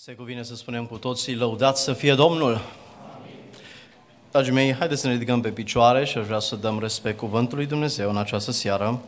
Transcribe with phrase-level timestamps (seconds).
[0.00, 2.60] Se cuvine să spunem cu toții, lăudați să fie Domnul!
[4.30, 7.66] Dragii mei, haideți să ne ridicăm pe picioare și aș vrea să dăm respect cuvântului
[7.66, 9.00] Dumnezeu în această seară.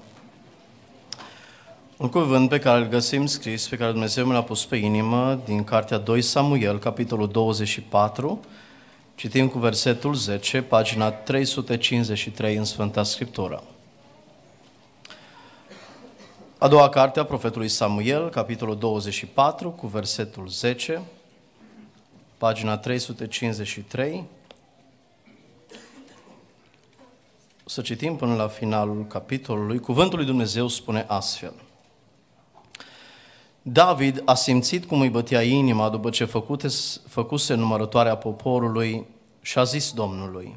[1.96, 5.40] Un cuvânt pe care îl găsim scris, pe care Dumnezeu mi l-a pus pe inimă,
[5.44, 8.40] din cartea 2 Samuel, capitolul 24,
[9.14, 13.62] citim cu versetul 10, pagina 353 în Sfânta Scriptură.
[16.62, 21.02] A doua carte a profetului Samuel, capitolul 24, cu versetul 10,
[22.38, 24.24] pagina 353.
[27.64, 29.78] Să citim până la finalul capitolului.
[29.78, 31.52] Cuvântul lui Dumnezeu spune astfel.
[33.62, 36.68] David a simțit cum îi bătea inima după ce făcute,
[37.08, 39.06] făcuse numărătoarea poporului
[39.42, 40.56] și a zis Domnului,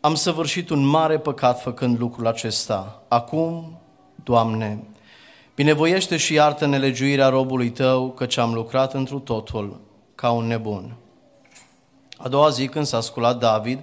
[0.00, 3.02] am săvârșit un mare păcat făcând lucrul acesta.
[3.08, 3.78] Acum,
[4.24, 4.84] Doamne,
[5.58, 9.80] Binevoiește și iartă nelegiuirea robului tău, căci am lucrat întru totul
[10.14, 10.96] ca un nebun.
[12.16, 13.78] A doua zi, când s-a sculat David,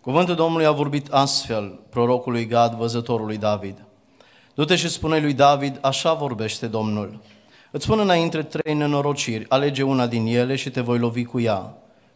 [0.00, 3.84] cuvântul Domnului a vorbit astfel prorocului Gad, văzătorului David.
[4.54, 7.20] Du-te și spune lui David, așa vorbește Domnul.
[7.70, 11.74] Îți spun înainte trei nenorociri, alege una din ele și te voi lovi cu ea.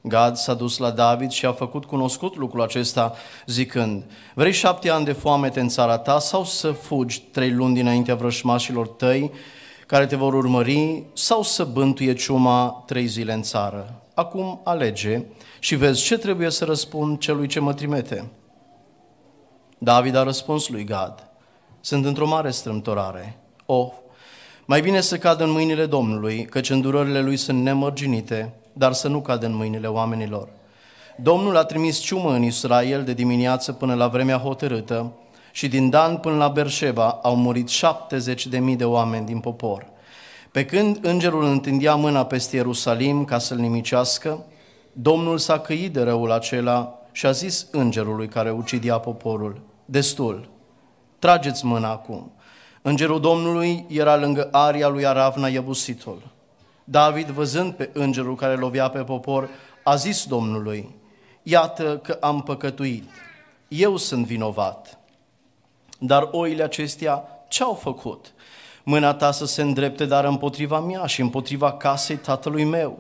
[0.09, 3.15] Gad s-a dus la David și a făcut cunoscut lucrul acesta
[3.47, 4.05] zicând,
[4.35, 8.89] vrei șapte ani de foamete în țara ta sau să fugi trei luni dinaintea vrășmașilor
[8.89, 9.31] tăi
[9.87, 14.03] care te vor urmări sau să bântuie ciuma trei zile în țară?
[14.15, 15.25] Acum alege
[15.59, 18.31] și vezi ce trebuie să răspund celui ce mă trimite.
[19.79, 21.31] David a răspuns lui Gad,
[21.81, 23.39] sunt într-o mare strâmtorare.
[23.67, 23.93] O,
[24.65, 29.21] mai bine să cad în mâinile Domnului, căci îndurările lui sunt nemărginite dar să nu
[29.21, 30.49] cadă în mâinile oamenilor.
[31.17, 35.13] Domnul a trimis ciumă în Israel de dimineață până la vremea hotărâtă
[35.53, 39.87] și din Dan până la Berșeba au murit 70 de mii de oameni din popor.
[40.51, 44.45] Pe când îngerul întindea mâna peste Ierusalim ca să-l nimicească,
[44.93, 50.49] Domnul s-a căit de răul acela și a zis îngerului care ucidea poporul, destul,
[51.19, 52.33] trageți mâna acum.
[52.83, 56.23] Îngerul Domnului era lângă aria lui Aravna Iebusitul.
[56.89, 59.49] David, văzând pe îngerul care lovea pe popor,
[59.83, 60.95] a zis Domnului,
[61.43, 63.05] iată că am păcătuit,
[63.69, 64.99] eu sunt vinovat.
[65.99, 68.33] Dar oile acestea ce-au făcut?
[68.83, 72.99] Mâna ta să se îndrepte, dar împotriva mea și împotriva casei tatălui meu.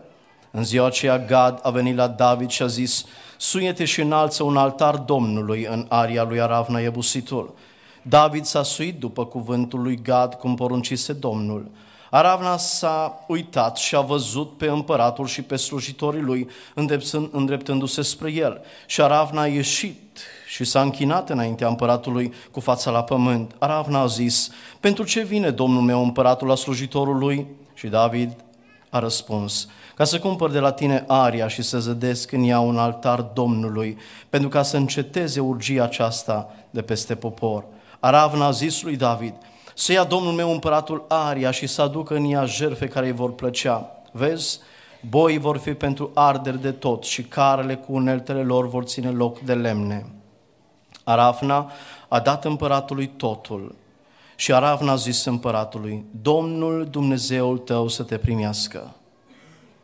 [0.50, 3.04] În ziua aceea Gad a venit la David și a zis,
[3.36, 7.54] suiete și înalță un altar Domnului în aria lui Aravna Iebusitul.
[8.02, 11.70] David s-a suit după cuvântul lui Gad cum poruncise Domnul.
[12.16, 16.48] Aravna s-a uitat și a văzut pe împăratul și pe slujitorii lui
[17.30, 18.60] îndreptându-se spre el.
[18.86, 23.54] Și Aravna a ieșit și s-a închinat înaintea împăratului cu fața la pământ.
[23.58, 24.50] Aravna a zis,
[24.80, 27.46] pentru ce vine domnul meu împăratul la slujitorului?
[27.74, 28.36] Și David
[28.90, 32.78] a răspuns, ca să cumpăr de la tine aria și să zădesc în ea un
[32.78, 33.98] altar Domnului,
[34.28, 37.64] pentru ca să înceteze urgia aceasta de peste popor.
[38.00, 39.34] Aravna a zis lui David,
[39.78, 43.32] să ia Domnul meu împăratul aria și să aducă în ea jerfe care îi vor
[43.32, 43.90] plăcea.
[44.12, 44.60] Vezi,
[45.08, 49.38] boii vor fi pentru arderi de tot și carele cu uneltele lor vor ține loc
[49.38, 50.06] de lemne.
[51.04, 51.70] Arafna
[52.08, 53.74] a dat împăratului totul
[54.36, 58.94] și Arafna a zis împăratului, Domnul Dumnezeul tău să te primească.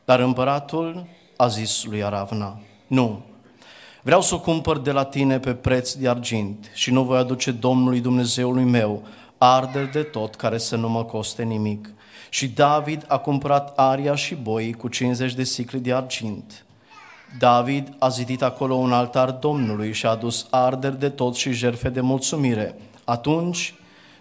[0.04, 3.20] Dar împăratul a zis lui Aravna, nu,
[4.02, 7.50] vreau să o cumpăr de la tine pe preț de argint și nu voi aduce
[7.50, 9.02] Domnului Dumnezeului meu
[9.44, 11.90] arderi de tot care să nu mă coste nimic.
[12.28, 16.64] Și David a cumpărat aria și boi cu 50 de sicli de argint.
[17.38, 21.88] David a zidit acolo un altar Domnului și a adus arderi de tot și jerfe
[21.88, 22.78] de mulțumire.
[23.04, 23.74] Atunci,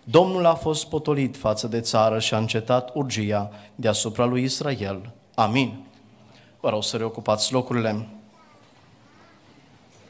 [0.04, 5.12] Domnul a fost potolit față de țară și a încetat urgia deasupra lui Israel.
[5.36, 5.86] Amin.
[6.60, 8.08] Vă rog să reocupați locurile.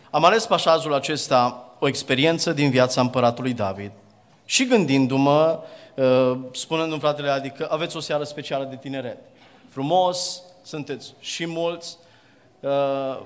[0.10, 3.92] Am ales pasajul acesta o experiență din viața împăratului David.
[4.46, 5.60] Și gândindu-mă,
[5.96, 9.18] uh, spunându-mi fratele adică aveți o seară specială de tineret.
[9.70, 11.98] Frumos, sunteți și mulți,
[12.60, 13.20] uh,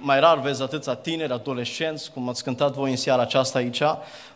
[0.00, 3.82] mai rar vezi atâția tineri, adolescenți, cum ați cântat voi în seara aceasta aici,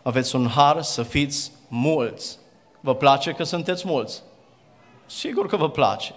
[0.01, 2.37] aveți un har să fiți mulți.
[2.79, 4.21] Vă place că sunteți mulți?
[5.05, 6.13] Sigur că vă place.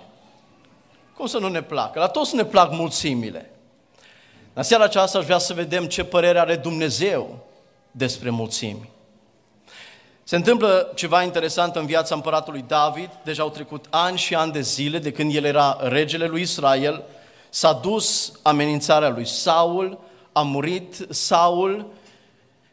[1.16, 1.98] Cum să nu ne placă?
[1.98, 3.50] La toți ne plac mulțimile.
[4.52, 7.38] În seara aceasta aș vrea să vedem ce părere are Dumnezeu
[7.90, 8.90] despre mulțimi.
[10.28, 14.60] Se întâmplă ceva interesant în viața împăratului David, deja au trecut ani și ani de
[14.60, 17.02] zile de când el era regele lui Israel,
[17.48, 19.98] s-a dus amenințarea lui Saul,
[20.32, 21.86] a murit Saul,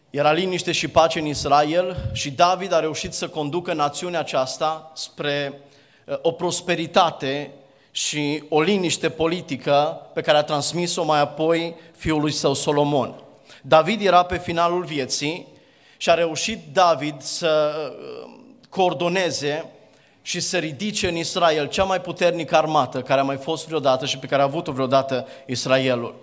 [0.10, 5.62] era liniște și pace în Israel și David a reușit să conducă națiunea aceasta spre
[6.06, 7.52] uh, o prosperitate
[7.92, 13.24] și o liniște politică pe care a transmis-o mai apoi fiului său Solomon.
[13.62, 15.53] David era pe finalul vieții
[16.04, 18.30] și a reușit David să uh,
[18.70, 19.66] coordoneze
[20.22, 24.18] și să ridice în Israel cea mai puternică armată care a mai fost vreodată și
[24.18, 26.16] pe care a avut-o vreodată Israelul.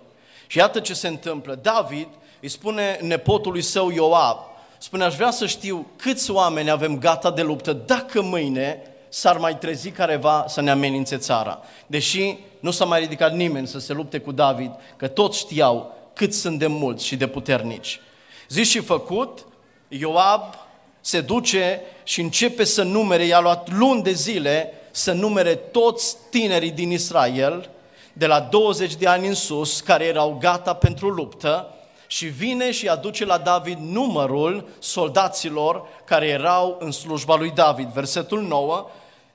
[0.47, 1.59] Și iată ce se întâmplă.
[1.63, 2.09] David
[2.41, 4.39] îi spune nepotului său Ioab,
[4.79, 9.59] spune, aș vrea să știu câți oameni avem gata de luptă dacă mâine s-ar mai
[9.59, 11.61] trezi careva să ne amenințe țara.
[11.87, 16.35] Deși nu s-a mai ridicat nimeni să se lupte cu David, că toți știau cât
[16.35, 18.01] sunt de mulți și de puternici.
[18.49, 19.45] Zis și făcut,
[19.93, 20.55] Ioab
[21.01, 26.71] se duce și începe să numere, i-a luat luni de zile să numere toți tinerii
[26.71, 27.71] din Israel,
[28.13, 31.75] de la 20 de ani în sus, care erau gata pentru luptă,
[32.07, 37.89] și vine și aduce la David numărul soldaților care erau în slujba lui David.
[37.89, 38.87] Versetul 9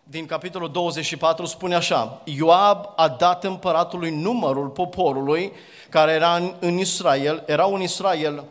[0.04, 5.52] din capitolul 24 spune așa, Ioab a dat împăratului numărul poporului
[5.90, 8.44] care era în, în Israel, erau în Israel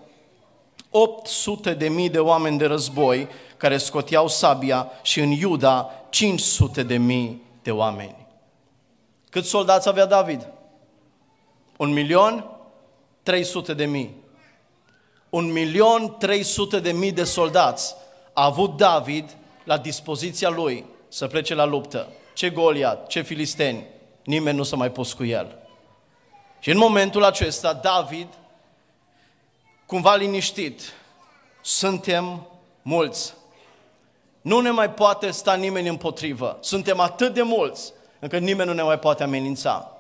[0.97, 6.97] 800 de mii de oameni de război care scoteau sabia și în Iuda 500 de
[6.97, 8.27] mii de oameni.
[9.31, 10.49] Cât soldați avea David?
[11.77, 12.51] Un milion
[13.23, 14.15] 300 de mii.
[15.31, 17.95] Un milion 300 de mii de soldați
[18.33, 22.09] a avut David la dispoziția lui să plece la luptă.
[22.35, 23.87] Ce Goliat, ce filisteni,
[24.25, 25.59] nimeni nu s-a mai pus cu el.
[26.59, 28.29] Și în momentul acesta, David,
[29.87, 30.81] cumva liniștit,
[31.61, 32.47] suntem
[32.83, 33.35] mulți.
[34.41, 36.59] Nu ne mai poate sta nimeni împotrivă.
[36.61, 39.99] Suntem atât de mulți încât nimeni nu ne mai poate amenința.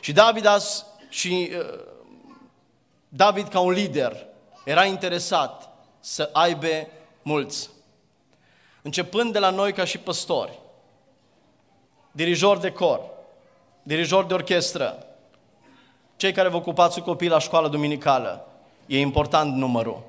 [0.00, 1.80] Și David, as, și, uh,
[3.08, 4.26] David ca un lider
[4.64, 5.68] era interesat
[6.00, 6.88] să aibă
[7.22, 7.70] mulți.
[8.82, 10.58] Începând de la noi ca și păstori,
[12.12, 13.00] dirijor de cor,
[13.82, 15.06] dirijor de orchestră,
[16.16, 18.49] cei care vă ocupați cu copii la școală duminicală,
[18.90, 20.02] e important numărul.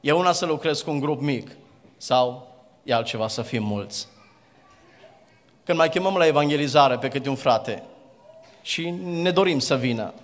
[0.00, 1.50] E una să lucrezi cu un grup mic
[1.96, 2.48] sau
[2.82, 4.08] e altceva să fim mulți.
[5.64, 7.82] Când mai chemăm la evangelizare pe câte un frate
[8.62, 10.14] și ne dorim să vină,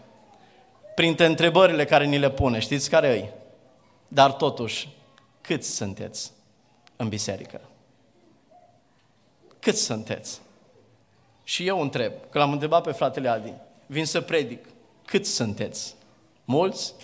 [0.94, 3.28] printre întrebările care ni le pune, știți care e?
[4.08, 4.88] Dar totuși,
[5.40, 6.32] câți sunteți
[6.96, 7.60] în biserică?
[9.58, 10.40] Câți sunteți?
[11.44, 13.52] Și eu întreb, că l-am întrebat pe fratele Adi,
[13.86, 14.68] vin să predic,
[15.04, 15.94] câți sunteți?
[16.44, 16.94] Mulți?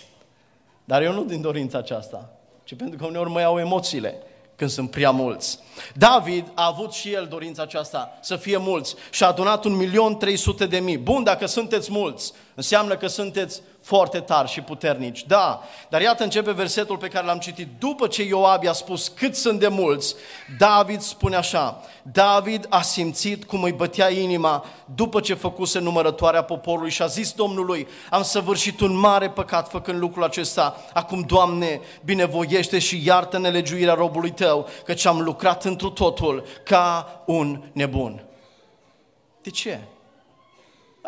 [0.87, 2.29] Dar eu nu din dorința aceasta,
[2.63, 4.21] ci pentru că uneori mă iau emoțiile
[4.55, 5.59] când sunt prea mulți.
[5.95, 10.17] David a avut și el dorința aceasta, să fie mulți, și a adunat un milion
[10.17, 10.97] trei sute de mii.
[10.97, 15.25] Bun, dacă sunteți mulți, înseamnă că sunteți foarte tari și puternici.
[15.25, 17.67] Da, dar iată începe versetul pe care l-am citit.
[17.79, 20.15] După ce Ioab i-a spus cât sunt de mulți,
[20.57, 24.65] David spune așa, David a simțit cum îi bătea inima
[24.95, 29.99] după ce făcuse numărătoarea poporului și a zis Domnului, am săvârșit un mare păcat făcând
[29.99, 30.77] lucrul acesta.
[30.93, 37.63] Acum, Doamne, binevoiește și iartă nelegiuirea robului Tău, căci am lucrat întru totul ca un
[37.71, 38.23] nebun.
[39.41, 39.79] De ce?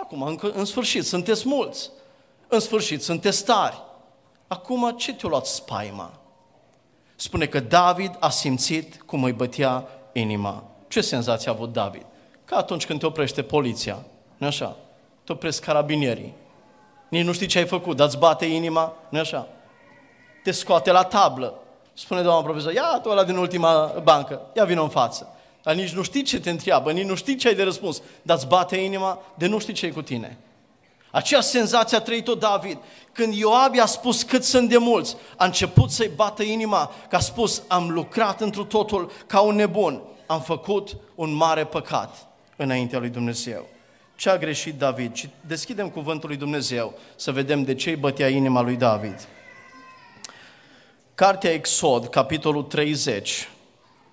[0.01, 1.89] Acum, în, în sfârșit, sunteți mulți.
[2.47, 3.81] În sfârșit, sunteți tari.
[4.47, 6.11] Acum, ce te-a luat spaima?
[7.15, 10.63] Spune că David a simțit cum îi bătea inima.
[10.87, 12.05] Ce senzație a avut David?
[12.45, 13.97] Ca atunci când te oprește poliția,
[14.37, 14.75] nu așa?
[15.23, 16.33] Te opresc carabinierii.
[17.09, 19.47] Nici nu știi ce ai făcut, dar îți bate inima, nu așa?
[20.43, 21.53] Te scoate la tablă.
[21.93, 25.33] Spune doamna profesor, ia tu ăla din ultima bancă, ia vină în față.
[25.63, 28.37] Dar nici nu știi ce te întreabă, nici nu știi ce ai de răspuns, dar
[28.37, 30.37] îți bate inima de nu știi ce e cu tine.
[31.11, 32.77] Aceea senzație a trăit-o David.
[33.11, 37.19] Când Ioab i-a spus cât sunt de mulți, a început să-i bată inima, că a
[37.19, 43.09] spus, am lucrat într totul ca un nebun, am făcut un mare păcat înaintea lui
[43.09, 43.65] Dumnezeu.
[44.15, 45.15] Ce a greșit David?
[45.15, 49.27] Și deschidem cuvântul lui Dumnezeu să vedem de ce îi bătea inima lui David.
[51.15, 53.49] Cartea Exod, capitolul 30,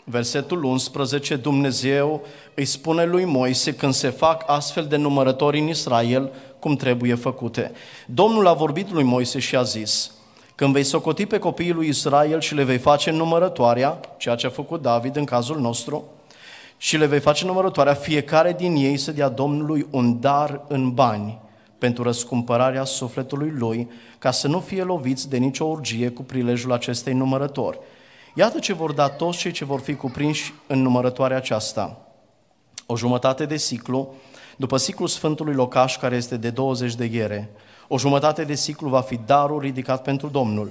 [0.08, 2.22] versetul 11, Dumnezeu
[2.54, 7.72] îi spune lui Moise când se fac astfel de numărători în Israel, cum trebuie făcute.
[8.06, 10.10] Domnul a vorbit lui Moise și a zis,
[10.54, 14.50] când vei socoti pe copiii lui Israel și le vei face numărătoarea, ceea ce a
[14.50, 16.04] făcut David în cazul nostru,
[16.76, 21.38] și le vei face numărătoarea, fiecare din ei să dea Domnului un dar în bani
[21.78, 27.12] pentru răscumpărarea sufletului lui, ca să nu fie loviți de nicio urgie cu prilejul acestei
[27.12, 27.78] numărători.
[28.38, 31.98] Iată ce vor da toți cei ce vor fi cuprinși în numărătoarea aceasta.
[32.86, 34.14] O jumătate de ciclu,
[34.56, 37.50] după ciclul Sfântului Locaș, care este de 20 de ghere,
[37.88, 40.70] o jumătate de ciclu va fi darul ridicat pentru Domnul.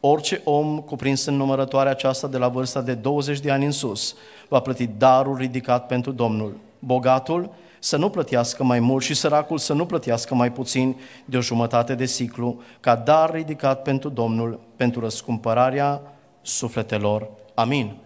[0.00, 4.14] Orice om cuprins în numărătoarea aceasta de la vârsta de 20 de ani în sus
[4.48, 6.56] va plăti darul ridicat pentru Domnul.
[6.78, 11.40] Bogatul să nu plătească mai mult și săracul să nu plătească mai puțin de o
[11.40, 16.02] jumătate de ciclu, ca dar ridicat pentru Domnul, pentru răscumpărarea
[16.46, 17.28] sufletelor.
[17.54, 17.96] Amin.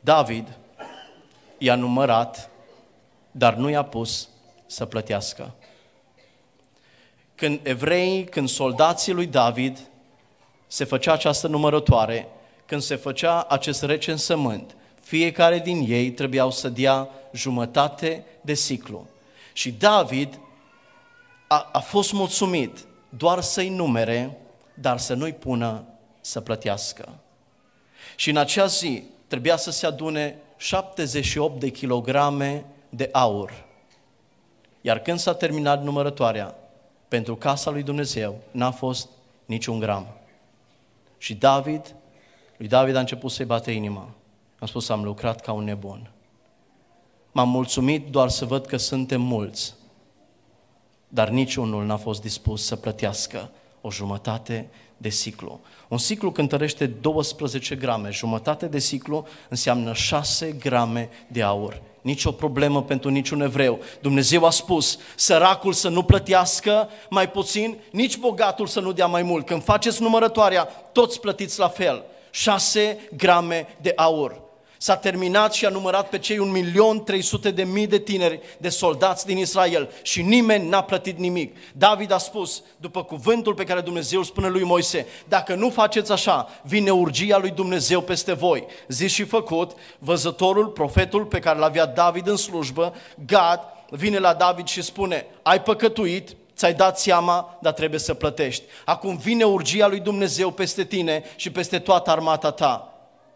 [0.00, 0.58] David
[1.58, 2.50] i-a numărat,
[3.30, 4.28] dar nu i-a pus
[4.66, 5.54] să plătească.
[7.34, 9.78] Când evreii, când soldații lui David
[10.66, 12.28] se făcea această numărătoare,
[12.66, 19.06] când se făcea acest recensământ, fiecare din ei trebuiau să dea jumătate de ciclu.
[19.52, 20.38] Și David
[21.46, 24.38] a, a fost mulțumit doar să-i numere,
[24.74, 25.84] dar să nu-i pună
[26.24, 27.08] să plătească.
[28.16, 33.64] Și în acea zi trebuia să se adune 78 de kilograme de aur.
[34.80, 36.54] Iar când s-a terminat numărătoarea,
[37.08, 39.08] pentru casa lui Dumnezeu n-a fost
[39.44, 40.06] niciun gram.
[41.18, 41.94] Și David,
[42.56, 44.08] lui David a început să-i bate inima.
[44.58, 46.10] Am spus, am lucrat ca un nebun.
[47.32, 49.74] M-am mulțumit doar să văd că suntem mulți,
[51.08, 53.50] dar niciunul n-a fost dispus să plătească
[53.80, 55.60] o jumătate de ciclu.
[55.94, 61.82] Un ciclu cântărește 12 grame, jumătate de ciclu înseamnă 6 grame de aur.
[62.00, 63.78] Nici o problemă pentru niciun evreu.
[64.00, 69.22] Dumnezeu a spus, săracul să nu plătească mai puțin, nici bogatul să nu dea mai
[69.22, 69.46] mult.
[69.46, 72.04] Când faceți numărătoarea, toți plătiți la fel.
[72.30, 74.43] 6 grame de aur
[74.84, 76.64] s-a terminat și a numărat pe cei
[77.46, 81.56] 1.300.000 de mii de tineri, de soldați din Israel și nimeni n-a plătit nimic.
[81.72, 86.12] David a spus, după cuvântul pe care Dumnezeu îl spune lui Moise, dacă nu faceți
[86.12, 88.64] așa, vine urgia lui Dumnezeu peste voi.
[88.88, 92.94] Zis și făcut, văzătorul, profetul pe care l-avea David în slujbă,
[93.26, 93.60] Gad,
[93.90, 98.64] vine la David și spune, ai păcătuit, ți-ai dat seama, dar trebuie să plătești.
[98.84, 102.88] Acum vine urgia lui Dumnezeu peste tine și peste toată armata ta.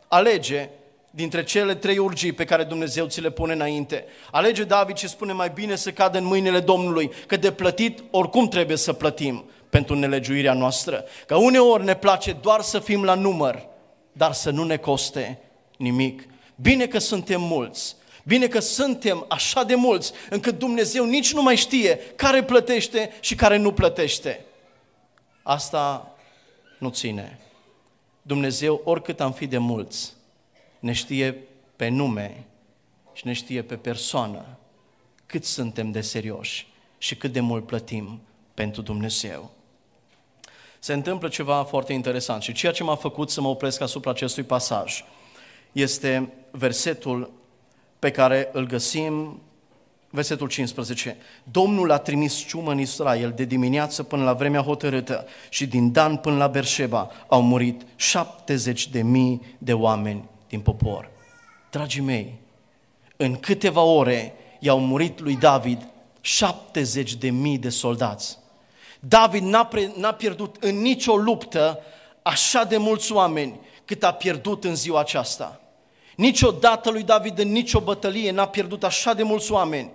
[0.08, 0.70] Alege
[1.10, 4.04] dintre cele trei urgii pe care Dumnezeu ți le pune înainte.
[4.30, 8.48] Alege David și spune mai bine să cadă în mâinile Domnului, că de plătit oricum
[8.48, 11.04] trebuie să plătim pentru nelegiuirea noastră.
[11.26, 13.66] Că uneori ne place doar să fim la număr,
[14.12, 15.38] dar să nu ne coste
[15.76, 16.26] nimic.
[16.54, 21.56] Bine că suntem mulți, bine că suntem așa de mulți, încât Dumnezeu nici nu mai
[21.56, 24.44] știe care plătește și care nu plătește.
[25.42, 26.14] Asta
[26.78, 27.38] nu ține.
[28.22, 30.12] Dumnezeu, oricât am fi de mulți,
[30.78, 31.36] ne știe
[31.76, 32.44] pe nume
[33.12, 34.44] și ne știe pe persoană
[35.26, 36.66] cât suntem de serioși
[36.98, 38.20] și cât de mult plătim
[38.54, 39.50] pentru Dumnezeu.
[40.78, 44.42] Se întâmplă ceva foarte interesant și ceea ce m-a făcut să mă opresc asupra acestui
[44.42, 45.04] pasaj
[45.72, 47.30] este versetul
[47.98, 49.40] pe care îl găsim,
[50.10, 51.16] versetul 15.
[51.42, 56.16] Domnul a trimis ciumă în Israel de dimineață până la vremea hotărâtă și din Dan
[56.16, 61.10] până la Berșeba au murit 70 de mii de oameni din popor.
[61.70, 62.34] Dragii mei,
[63.16, 65.88] în câteva ore i-au murit lui David
[66.20, 68.38] 70 de mii de soldați.
[69.00, 71.80] David n-a, pre, n-a pierdut în nicio luptă
[72.22, 75.60] așa de mulți oameni cât a pierdut în ziua aceasta.
[76.16, 79.90] Niciodată lui David în nicio bătălie n-a pierdut așa de mulți oameni.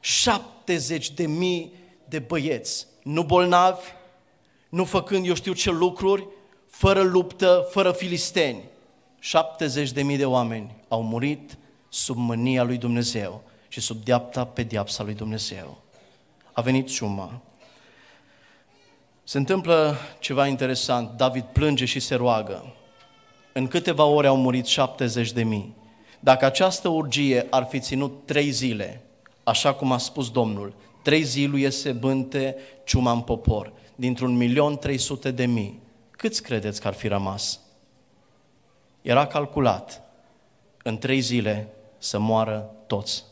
[0.00, 1.72] 70 de mii
[2.04, 3.84] de băieți, nu bolnavi,
[4.68, 6.26] nu făcând eu știu ce lucruri,
[6.68, 8.62] fără luptă, fără filisteni.
[9.26, 15.02] 70 de mii de oameni au murit sub mânia lui Dumnezeu și sub deapta pediapsa
[15.02, 15.82] lui Dumnezeu.
[16.52, 17.40] A venit ciuma.
[19.24, 21.10] Se întâmplă ceva interesant.
[21.16, 22.74] David plânge și se roagă.
[23.52, 25.74] În câteva ore au murit 70 de mii.
[26.20, 29.02] Dacă această urgie ar fi ținut trei zile,
[29.44, 34.98] așa cum a spus Domnul, trei zile iese bânte ciuma în popor, dintr-un milion trei
[34.98, 35.80] sute de mii,
[36.10, 37.60] câți credeți că ar fi rămas?
[39.06, 40.02] Era calculat
[40.82, 43.24] în trei zile să moară toți.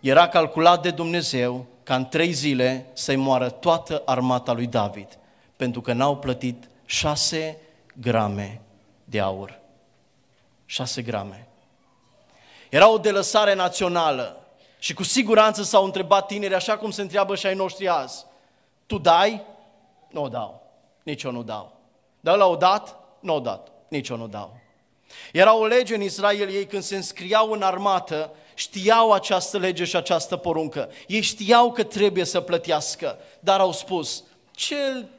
[0.00, 5.18] Era calculat de Dumnezeu ca în trei zile să-i moară toată armata lui David,
[5.56, 7.58] pentru că n-au plătit șase
[8.00, 8.60] grame
[9.04, 9.58] de aur.
[10.64, 11.48] Șase grame.
[12.68, 14.46] Era o delăsare națională
[14.78, 18.24] și cu siguranță s-au întrebat tineri așa cum se întreabă și ai noștri azi.
[18.86, 19.42] Tu dai?
[20.08, 20.62] Nu o dau.
[21.02, 21.72] Nici eu nu dau.
[22.20, 22.96] Dar la o dat?
[23.20, 24.56] Nu o dat nici eu nu dau.
[25.32, 29.96] Era o lege în Israel, ei când se înscriau în armată, știau această lege și
[29.96, 30.90] această poruncă.
[31.06, 34.76] Ei știau că trebuie să plătească, dar au spus, ce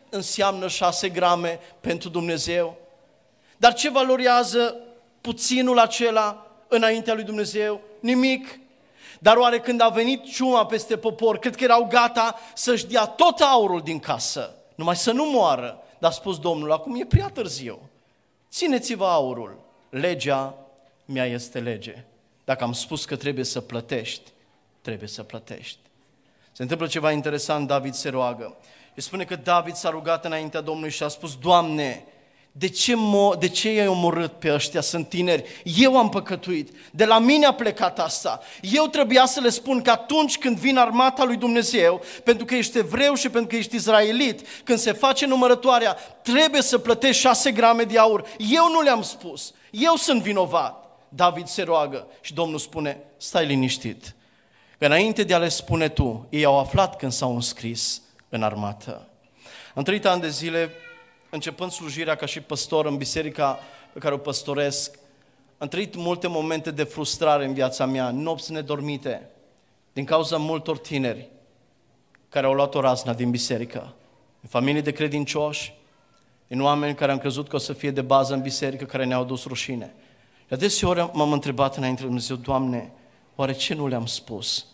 [0.09, 2.77] înseamnă șase grame pentru Dumnezeu?
[3.57, 4.75] Dar ce valorează
[5.21, 7.81] puținul acela înaintea lui Dumnezeu?
[7.99, 8.59] Nimic.
[9.19, 13.39] Dar oare când a venit ciuma peste popor, cred că erau gata să-și dea tot
[13.39, 15.81] aurul din casă, numai să nu moară.
[15.97, 17.86] Dar a spus Domnul, acum e prea târziu.
[18.49, 20.57] Țineți-vă aurul, legea
[21.05, 22.03] mea este lege.
[22.43, 24.31] Dacă am spus că trebuie să plătești,
[24.81, 25.79] trebuie să plătești.
[26.51, 28.57] Se întâmplă ceva interesant, David se roagă.
[28.95, 32.03] Îi spune că David s-a rugat înaintea Domnului și a spus, Doamne,
[32.57, 34.81] de ce, mo- de ce i-ai omorât pe ăștia?
[34.81, 35.43] Sunt tineri.
[35.63, 36.69] Eu am păcătuit.
[36.91, 38.39] De la mine a plecat asta.
[38.61, 42.77] Eu trebuia să le spun că atunci când vin armata lui Dumnezeu, pentru că ești
[42.77, 47.83] evreu și pentru că ești izraelit, când se face numărătoarea, trebuie să plătești șase grame
[47.83, 48.25] de aur.
[48.37, 49.53] Eu nu le-am spus.
[49.71, 50.85] Eu sunt vinovat.
[51.09, 54.15] David se roagă și Domnul spune, stai liniștit.
[54.79, 59.07] Că înainte de a le spune tu, ei au aflat când s-au înscris în armată.
[59.73, 60.71] În trei ani de zile
[61.29, 63.59] începând slujirea ca și păstor în biserica
[63.93, 64.99] pe care o păstoresc,
[65.57, 69.29] am trăit multe momente de frustrare în viața mea, nopți nedormite,
[69.93, 71.29] din cauza multor tineri
[72.29, 73.93] care au luat o razna din biserică,
[74.41, 75.73] în familii de credincioși,
[76.47, 79.23] în oameni care am crezut că o să fie de bază în biserică, care ne-au
[79.23, 79.93] dus rușine.
[80.47, 82.91] De adeseori m-am întrebat înainte de Dumnezeu, Doamne,
[83.35, 84.65] oare ce nu le-am spus?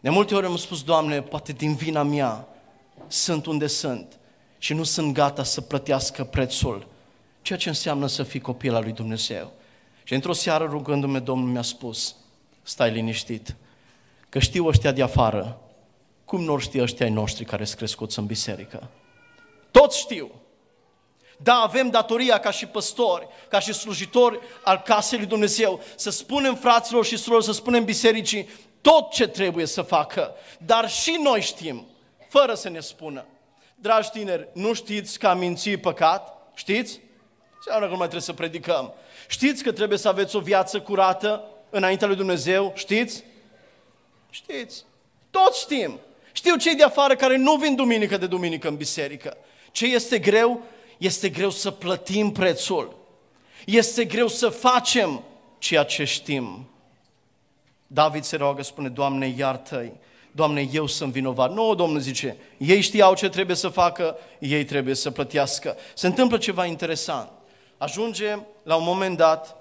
[0.00, 2.48] De multe ori am spus, Doamne, poate din vina mea
[3.06, 4.18] sunt unde sunt
[4.62, 6.86] și nu sunt gata să plătească prețul,
[7.42, 9.52] ceea ce înseamnă să fii copil al lui Dumnezeu.
[10.02, 12.16] Și într-o seară rugându-mă, Domnul mi-a spus,
[12.62, 13.56] stai liniștit,
[14.28, 15.60] că știu ăștia de afară,
[16.24, 18.88] cum nu știu ăștia ai noștri care sunt crescuți în biserică.
[19.70, 20.30] Toți știu.
[21.36, 26.54] Da, avem datoria ca și păstori, ca și slujitori al casei lui Dumnezeu, să spunem
[26.54, 28.48] fraților și surorilor, să spunem bisericii
[28.80, 30.34] tot ce trebuie să facă.
[30.58, 31.86] Dar și noi știm,
[32.28, 33.26] fără să ne spună.
[33.82, 36.50] Dragi tineri, nu știți că a minți păcat?
[36.54, 37.00] Știți?
[37.56, 38.94] Înseamnă că nu mai trebuie să predicăm.
[39.28, 42.72] Știți că trebuie să aveți o viață curată înaintea lui Dumnezeu?
[42.76, 43.24] Știți?
[44.30, 44.84] Știți.
[45.30, 45.98] Toți știm.
[46.32, 49.36] Știu cei de afară care nu vin duminică de duminică în biserică.
[49.70, 50.62] Ce este greu?
[50.98, 52.96] Este greu să plătim prețul.
[53.66, 55.22] Este greu să facem
[55.58, 56.70] ceea ce știm.
[57.86, 59.92] David se roagă, spune, Doamne, iartă-i
[60.32, 61.52] Doamne, eu sunt vinovat.
[61.52, 65.76] Nu, Domnul zice, ei știau ce trebuie să facă, ei trebuie să plătească.
[65.94, 67.28] Se întâmplă ceva interesant.
[67.78, 69.56] Ajunge la un moment dat,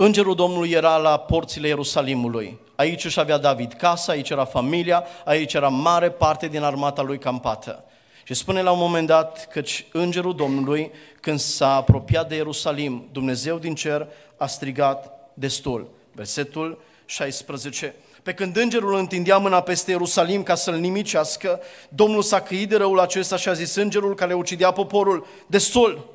[0.00, 2.58] Îngerul Domnului era la porțile Ierusalimului.
[2.76, 7.18] Aici își avea David casa, aici era familia, aici era mare parte din armata lui
[7.18, 7.84] campată.
[8.24, 13.58] Și spune la un moment dat căci Îngerul Domnului, când s-a apropiat de Ierusalim, Dumnezeu
[13.58, 15.90] din cer a strigat destul.
[16.12, 17.94] Versetul 16.
[18.28, 23.00] Pe când îngerul întindea mâna peste Ierusalim ca să-l nimicească, Domnul s-a căit de răul
[23.00, 26.14] acesta și a zis îngerul care ucidea poporul, destul,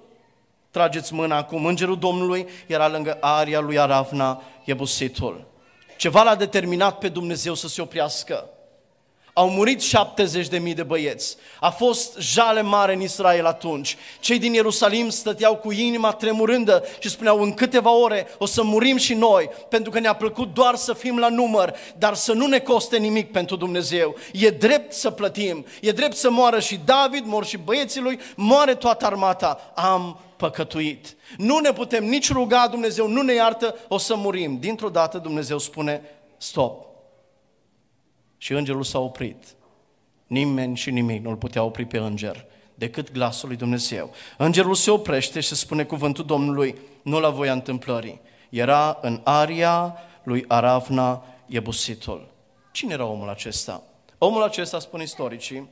[0.71, 1.65] trageți mâna acum.
[1.65, 5.45] Îngerul Domnului era lângă aria lui Aravna, Iebusitul.
[5.97, 8.49] Ceva l-a determinat pe Dumnezeu să se oprească.
[9.33, 11.35] Au murit 70 de mii de băieți.
[11.59, 13.97] A fost jale mare în Israel atunci.
[14.19, 18.97] Cei din Ierusalim stăteau cu inima tremurândă și spuneau în câteva ore o să murim
[18.97, 22.59] și noi, pentru că ne-a plăcut doar să fim la număr, dar să nu ne
[22.59, 24.15] coste nimic pentru Dumnezeu.
[24.33, 28.75] E drept să plătim, e drept să moară și David, mor și băieții lui, moare
[28.75, 29.71] toată armata.
[29.75, 31.15] Am păcătuit.
[31.37, 34.57] Nu ne putem nici ruga, Dumnezeu nu ne iartă, o să murim.
[34.59, 36.01] Dintr-o dată Dumnezeu spune,
[36.37, 36.92] stop,
[38.43, 39.43] și îngerul s-a oprit.
[40.27, 44.11] Nimeni și nimic nu-l putea opri pe înger decât glasul lui Dumnezeu.
[44.37, 48.21] Îngerul se oprește și spune cuvântul Domnului, nu la voia întâmplării.
[48.49, 52.27] Era în aria lui Aravna Iebusitul.
[52.71, 53.83] Cine era omul acesta?
[54.17, 55.69] Omul acesta, spun istoricii,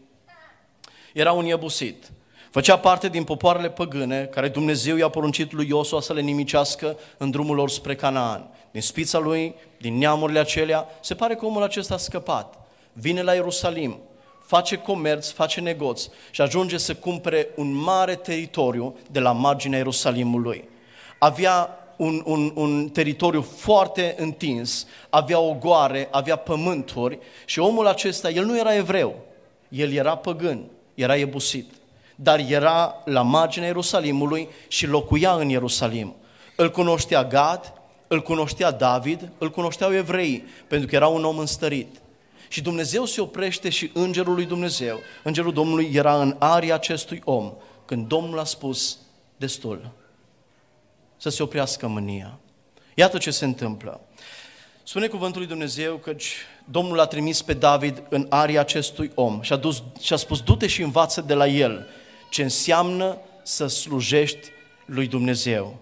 [1.14, 2.12] era un iebusit.
[2.52, 7.32] Făcea parte din popoarele păgâne care Dumnezeu i-a poruncit lui Iosua să le nimicească în
[7.32, 8.50] drumul lor spre Canaan.
[8.72, 12.61] Din spița lui, din neamurile acelea, se pare că omul acesta a scăpat
[12.94, 13.98] vine la Ierusalim,
[14.46, 20.70] face comerț, face negoț și ajunge să cumpere un mare teritoriu de la marginea Ierusalimului.
[21.18, 28.46] Avea un, un, un teritoriu foarte întins, avea ogoare, avea pământuri și omul acesta, el
[28.46, 29.16] nu era evreu,
[29.70, 31.72] el era păgân, era ebusit,
[32.16, 36.16] dar era la marginea Ierusalimului și locuia în Ierusalim.
[36.56, 37.74] Îl cunoștea Gad,
[38.08, 42.02] îl cunoștea David, îl cunoșteau evreii, pentru că era un om înstărit.
[42.52, 47.54] Și Dumnezeu se oprește și îngerul lui Dumnezeu, îngerul Domnului era în aria acestui om,
[47.86, 48.98] când Domnul a spus,
[49.38, 49.92] destul,
[51.18, 52.40] să se oprească mânia.
[52.96, 54.02] Iată ce se întâmplă.
[54.84, 56.16] Spune cuvântul lui Dumnezeu că
[56.66, 60.42] Domnul a trimis pe David în aria acestui om și a, dus, și a spus,
[60.42, 61.88] du-te și învață de la el
[62.30, 64.50] ce înseamnă să slujești
[64.86, 65.80] lui Dumnezeu.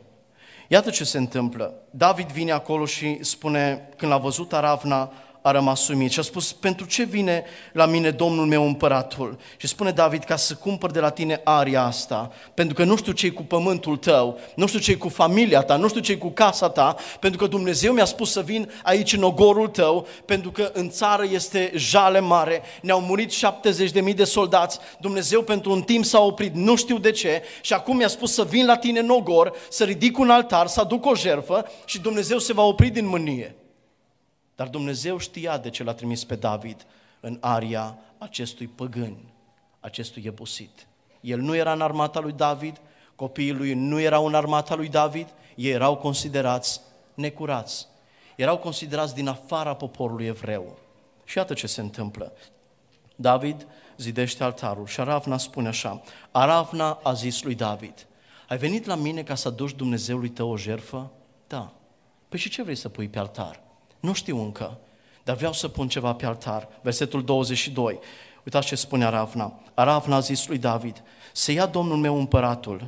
[0.67, 1.73] Iată ce se întâmplă.
[1.89, 6.53] David vine acolo și spune, când l-a văzut Aravna, a rămas sumit și a spus,
[6.53, 9.37] pentru ce vine la mine Domnul meu împăratul?
[9.57, 13.11] Și spune David, ca să cumpăr de la tine aria asta, pentru că nu știu
[13.11, 16.69] ce cu pământul tău, nu știu ce cu familia ta, nu știu ce cu casa
[16.69, 20.89] ta, pentru că Dumnezeu mi-a spus să vin aici în ogorul tău, pentru că în
[20.89, 23.31] țară este jale mare, ne-au murit
[24.09, 27.95] 70.000 de soldați, Dumnezeu pentru un timp s-a oprit, nu știu de ce, și acum
[27.95, 31.15] mi-a spus să vin la tine în ogor, să ridic un altar, să aduc o
[31.15, 33.55] jerfă și Dumnezeu se va opri din mânie.
[34.59, 36.85] Dar Dumnezeu știa de ce l-a trimis pe David
[37.19, 39.17] în aria acestui păgân,
[39.79, 40.87] acestui iebusit.
[41.21, 42.81] El nu era în armata lui David,
[43.15, 46.81] copiii lui nu erau în armata lui David, ei erau considerați
[47.13, 47.87] necurați.
[48.35, 50.77] Erau considerați din afara poporului evreu.
[51.23, 52.33] Și iată ce se întâmplă.
[53.15, 53.67] David
[53.97, 58.07] zidește altarul și Aravna spune așa, Aravna a zis lui David,
[58.47, 61.11] ai venit la mine ca să aduci Dumnezeului tău o jerfă?
[61.47, 61.73] Da.
[62.29, 63.67] Păi și ce vrei să pui pe altar?
[63.99, 64.77] Nu știu încă,
[65.23, 66.67] dar vreau să pun ceva pe altar.
[66.81, 67.99] Versetul 22.
[68.43, 69.59] Uitați ce spune Aravna.
[69.73, 72.87] Aravna a zis lui David, să ia Domnul meu împăratul,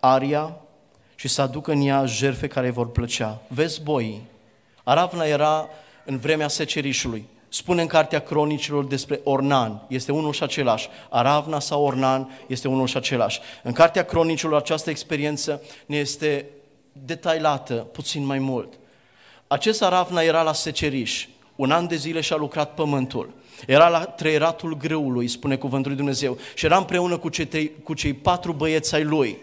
[0.00, 0.56] aria,
[1.14, 3.40] și să aducă în ea jerfe care vor plăcea.
[3.48, 4.22] Vezi boii.
[4.84, 5.68] Aravna era
[6.04, 7.26] în vremea secerișului.
[7.48, 10.88] Spune în cartea cronicilor despre Ornan, este unul și același.
[11.10, 13.40] Aravna sau Ornan este unul și același.
[13.62, 16.48] În cartea cronicilor această experiență ne este
[16.92, 18.72] detailată puțin mai mult.
[19.54, 23.30] Acest Aravna era la seceriș, un an de zile și-a lucrat pământul.
[23.66, 28.12] Era la treieratul grâului, spune cuvântul lui Dumnezeu, și era împreună cu cei, cu cei
[28.12, 29.38] patru băieți ai lui.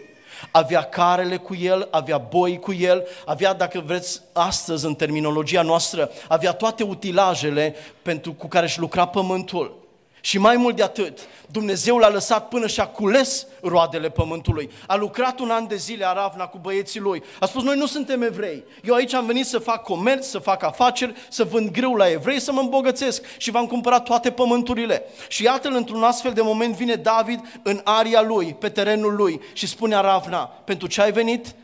[0.50, 6.10] Avea carele cu el, avea boi cu el, avea, dacă vreți, astăzi, în terminologia noastră,
[6.28, 9.81] avea toate utilajele pentru, cu care își lucra pământul.
[10.24, 11.18] Și mai mult de atât,
[11.50, 14.70] Dumnezeu l-a lăsat până și-a cules roadele pământului.
[14.86, 17.22] A lucrat un an de zile Aravna cu băieții lui.
[17.40, 18.64] A spus, noi nu suntem evrei.
[18.84, 22.40] Eu aici am venit să fac comerț, să fac afaceri, să vând grâu la evrei,
[22.40, 23.24] să mă îmbogățesc.
[23.36, 25.02] Și v-am cumpărat toate pământurile.
[25.28, 29.66] Și iată-l într-un astfel de moment vine David în aria lui, pe terenul lui și
[29.66, 31.54] spune Aravna, pentru ce ai venit?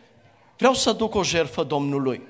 [0.56, 2.22] Vreau să aduc o jertfă Domnului.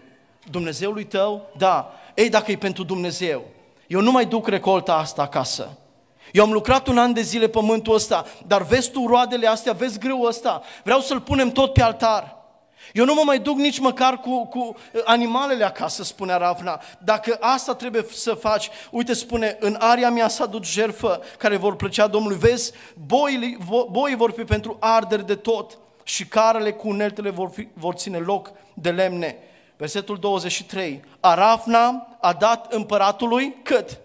[0.51, 1.51] Dumnezeului tău?
[1.57, 1.93] Da.
[2.15, 3.45] Ei, dacă e pentru Dumnezeu,
[3.87, 5.79] eu nu mai duc recolta asta acasă.
[6.33, 9.99] Eu am lucrat un an de zile pământul ăsta, dar vezi tu roadele astea, vezi
[9.99, 12.37] grâul ăsta, vreau să-l punem tot pe altar.
[12.93, 16.81] Eu nu mă mai duc nici măcar cu, cu animalele acasă, spune Ravna.
[16.99, 21.77] Dacă asta trebuie să faci, uite, spune, în aria mea să aduc jerfă care vor
[21.77, 22.39] plăcea Domnului.
[22.39, 22.73] Vezi,
[23.07, 23.59] boii,
[23.91, 28.19] boii vor fi pentru arderi de tot și carele cu uneltele vor, fi, vor ține
[28.19, 29.37] loc de lemne.
[29.77, 31.05] Versetul 23.
[31.21, 33.99] Arafna a dat împăratului cât?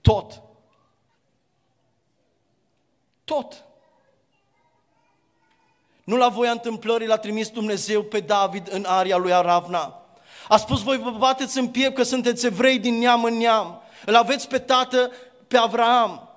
[0.00, 0.42] Tot.
[3.24, 3.64] Tot.
[6.04, 10.02] Nu la voia întâmplării l-a trimis Dumnezeu pe David în aria lui Aravna.
[10.48, 13.82] A spus, voi vă bateți în piept că sunteți evrei din neam în neam.
[14.04, 15.12] Îl aveți pe tată,
[15.48, 16.28] pe Avraam.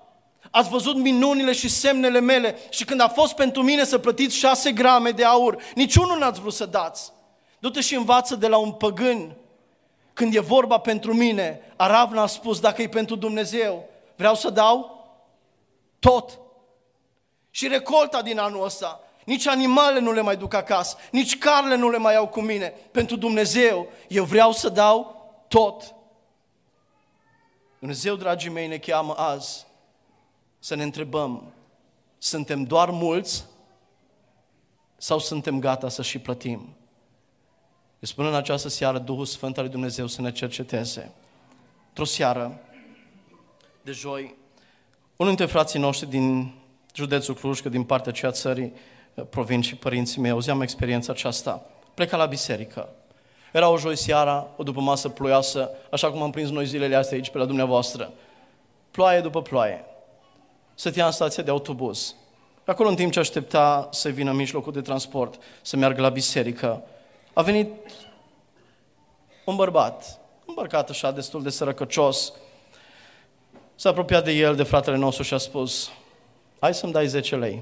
[0.51, 4.71] Ați văzut minunile și semnele mele și când a fost pentru mine să plătiți șase
[4.71, 7.11] grame de aur, niciunul n-ați vrut să dați.
[7.59, 9.35] Du-te și învață de la un păgân.
[10.13, 15.05] Când e vorba pentru mine, Aravna a spus, dacă e pentru Dumnezeu, vreau să dau
[15.99, 16.39] tot
[17.57, 18.99] și recolta din anul ăsta.
[19.25, 22.73] Nici animalele nu le mai duc acasă, nici carle nu le mai iau cu mine.
[22.91, 25.95] Pentru Dumnezeu, eu vreau să dau tot.
[27.79, 29.65] Dumnezeu, dragii mei, ne cheamă azi
[30.59, 31.53] să ne întrebăm,
[32.17, 33.45] suntem doar mulți
[34.97, 36.75] sau suntem gata să și plătim?
[37.99, 41.11] Îi spun în această seară Duhul Sfânt al lui Dumnezeu să ne cerceteze.
[41.87, 42.61] Într-o seară
[43.81, 44.35] de joi,
[45.15, 46.55] unul dintre frații noștri din
[46.97, 48.73] județul Cluj, că din partea aceea țării
[49.13, 51.65] uh, provin și părinții mei, auzeam experiența aceasta.
[51.93, 52.89] Pleca la biserică.
[53.53, 57.17] Era o joi seara, o după masă ploioasă, așa cum am prins noi zilele astea
[57.17, 58.11] aici pe la dumneavoastră.
[58.91, 59.85] Ploaie după ploaie.
[60.75, 62.15] Stătea în stația de autobuz.
[62.65, 66.83] Acolo, în timp ce aștepta să vină mijlocul de transport, să meargă la biserică,
[67.33, 67.69] a venit
[69.45, 72.33] un bărbat, îmbărcat așa, destul de sărăcăcios,
[73.75, 75.89] s-a apropiat de el, de fratele nostru și a spus,
[76.59, 77.61] hai să-mi dai 10 lei.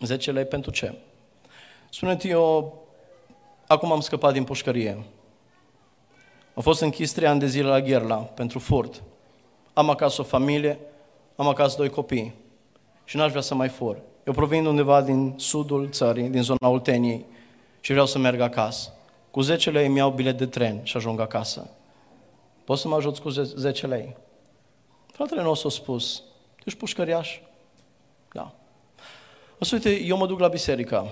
[0.00, 0.94] 10 lei pentru ce?
[1.90, 2.78] Spune-te, eu
[3.66, 5.04] acum am scăpat din pușcărie.
[6.54, 9.02] Am fost închis trei ani de zile la Gherla pentru furt.
[9.72, 10.78] Am acasă o familie,
[11.36, 12.34] am acasă doi copii
[13.04, 13.98] și n-aș vrea să mai fur.
[14.24, 17.24] Eu provin de undeva din sudul țării, din zona Olteniei
[17.80, 18.92] și vreau să merg acasă.
[19.30, 21.70] Cu 10 lei îmi iau bilet de tren și ajung acasă.
[22.64, 24.16] Poți să mă ajuți cu 10 lei?
[25.12, 26.22] Fratele nostru a spus,
[26.56, 27.38] tu ești pușcăriaș?
[28.32, 28.52] Da.
[29.58, 31.08] O să uite, eu mă duc la biserică.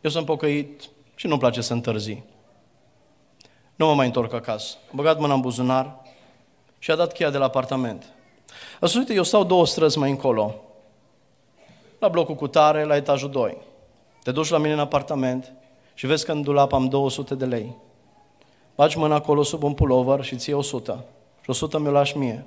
[0.00, 2.22] Eu sunt pocăit și nu-mi place să întârzi.
[3.74, 4.76] Nu mă mai întorc acasă.
[4.90, 5.96] Am băgat mâna în buzunar
[6.78, 8.12] și a dat cheia de la apartament.
[8.80, 10.54] A spus, uite, eu stau două străzi mai încolo,
[11.98, 13.56] la blocul cu tare, la etajul 2.
[14.22, 15.52] Te duci la mine în apartament
[15.94, 17.76] și vezi că în dulap am 200 de lei.
[18.74, 21.04] Bagi mâna acolo sub un pullover și ție 100.
[21.40, 22.46] Și 100 mi-o lași mie.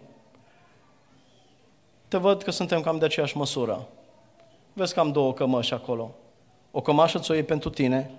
[2.12, 3.88] Te văd că suntem cam de aceeași măsură.
[4.74, 6.12] Vezi că am două cămăși acolo.
[6.72, 8.12] O cămașă ți-o iei pentru tine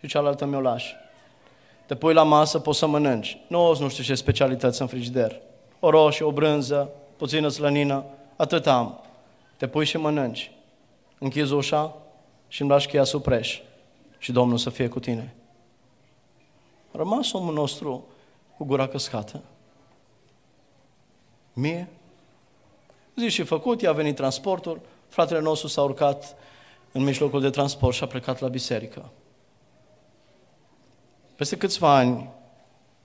[0.00, 0.94] și cealaltă mi-o lași.
[1.86, 3.38] Te pui la masă, poți să mănânci.
[3.46, 5.40] Nu o nu știu ce specialități în frigider.
[5.80, 8.04] O roșie, o brânză, puțină slănină,
[8.36, 9.00] atât am.
[9.56, 10.50] Te pui și mănânci.
[11.18, 11.94] Închizi ușa
[12.48, 13.60] și îmi lași cheia sub preș.
[14.18, 15.34] Și Domnul să fie cu tine.
[16.92, 18.04] A rămas omul nostru
[18.56, 19.40] cu gura căscată.
[21.52, 21.88] Mie?
[23.16, 26.36] Zi și făcut, i-a venit transportul, fratele nostru s-a urcat
[26.92, 29.10] în mijlocul de transport și a plecat la biserică.
[31.36, 32.30] Peste câțiva ani,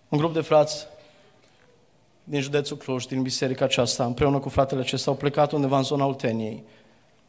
[0.09, 0.87] un grup de frați
[2.23, 6.05] din județul Cluj, din biserica aceasta, împreună cu fratele acesta, au plecat undeva în zona
[6.05, 6.63] Olteniei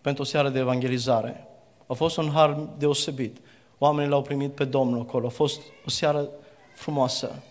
[0.00, 1.46] pentru o seară de evangelizare.
[1.86, 3.36] A fost un har deosebit.
[3.78, 5.26] Oamenii l-au primit pe Domnul acolo.
[5.26, 6.28] A fost o seară
[6.74, 7.42] frumoasă.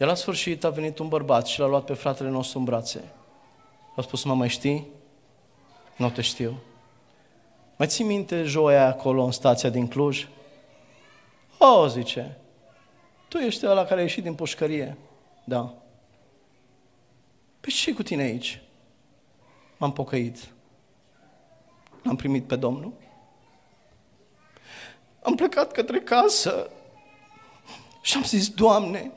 [0.00, 3.12] Iar la sfârșit a venit un bărbat și l-a luat pe fratele nostru în brațe.
[3.96, 4.86] A spus, mă mai știi?
[5.96, 6.56] Nu te știu.
[7.76, 10.26] Mai ții minte joia acolo în stația din Cluj?
[11.58, 12.38] O, zice,
[13.28, 14.96] tu ești ăla care a ieșit din pușcărie.
[15.44, 15.74] Da.
[17.60, 18.62] Pe ce cu tine aici?
[19.76, 20.48] M-am pocăit.
[22.02, 22.92] L-am primit pe Domnul.
[25.22, 26.70] Am plecat către casă
[28.02, 29.10] și am zis, Doamne,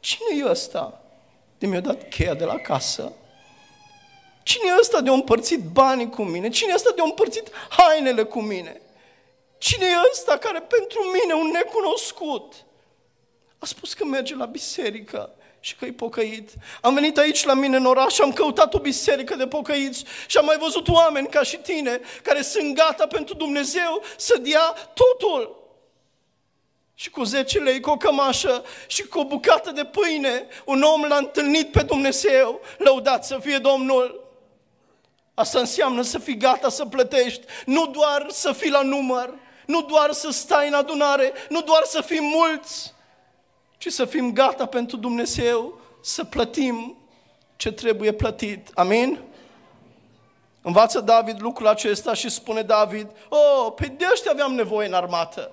[0.00, 1.02] cine e ăsta?
[1.58, 3.12] De mi-a dat cheia de la casă.
[4.44, 6.48] Cine e ăsta de a împărțit banii cu mine?
[6.48, 8.80] Cine e ăsta de a împărțit hainele cu mine?
[9.58, 12.54] Cine e ăsta care pentru mine, un necunoscut,
[13.58, 16.50] a spus că merge la biserică și că e pocăit.
[16.80, 20.36] Am venit aici la mine în oraș și am căutat o biserică de pocăiți și
[20.36, 25.62] am mai văzut oameni ca și tine care sunt gata pentru Dumnezeu să dea totul.
[26.94, 31.04] Și cu 10 lei, cu o cămașă și cu o bucată de pâine, un om
[31.04, 32.60] l-a întâlnit pe Dumnezeu.
[32.78, 34.23] Lăudat să fie Domnul!
[35.34, 39.34] Asta înseamnă să fii gata să plătești, nu doar să fii la număr,
[39.66, 42.94] nu doar să stai în adunare, nu doar să fii mulți,
[43.78, 46.96] ci să fim gata pentru Dumnezeu să plătim
[47.56, 48.70] ce trebuie plătit.
[48.74, 49.20] Amin?
[50.62, 55.50] Învață David lucrul acesta și spune David, oh, pe de ăștia aveam nevoie în armată.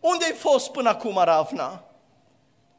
[0.00, 1.84] Unde ai fost până acum, Ravna?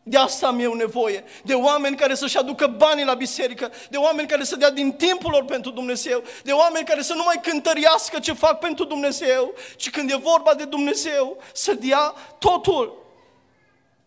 [0.07, 4.27] De asta am eu nevoie, de oameni care să-și aducă banii la biserică, de oameni
[4.27, 8.19] care să dea din timpul lor pentru Dumnezeu, de oameni care să nu mai cântărească
[8.19, 13.03] ce fac pentru Dumnezeu, ci când e vorba de Dumnezeu, să dea totul.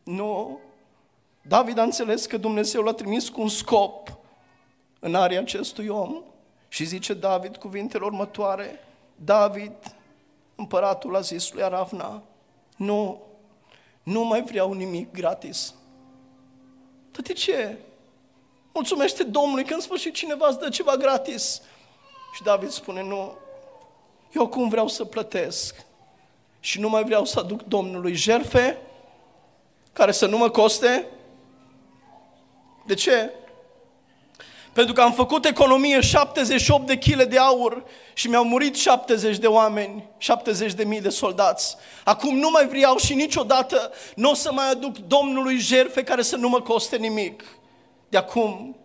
[0.03, 0.61] Nu,
[1.43, 4.19] David a înțeles că Dumnezeu l-a trimis cu un scop
[4.99, 6.23] în area acestui om
[6.69, 8.85] și zice David cuvintele următoare,
[9.17, 9.73] David,
[10.55, 12.23] împăratul a zis lui Aravna,
[12.77, 13.23] nu,
[14.03, 15.75] nu mai vreau nimic gratis.
[17.19, 17.77] Dar de ce?
[18.73, 21.63] Mulțumește Domnului că în sfârșit cineva îți dă ceva gratis.
[22.35, 23.39] Și David spune, nu,
[24.33, 25.87] eu acum vreau să plătesc
[26.61, 28.79] și nu mai vreau să aduc Domnului jerfe
[29.93, 31.07] care să nu mă coste
[32.87, 33.31] de ce?
[34.79, 39.47] Pentru că am făcut economie 78 de kg de aur și mi-au murit 70 de
[39.47, 41.77] oameni, 70 de mii de soldați.
[42.05, 46.37] Acum nu mai vreau și niciodată nu o să mai aduc Domnului jerfe care să
[46.37, 47.45] nu mă coste nimic.
[48.09, 48.77] De acum,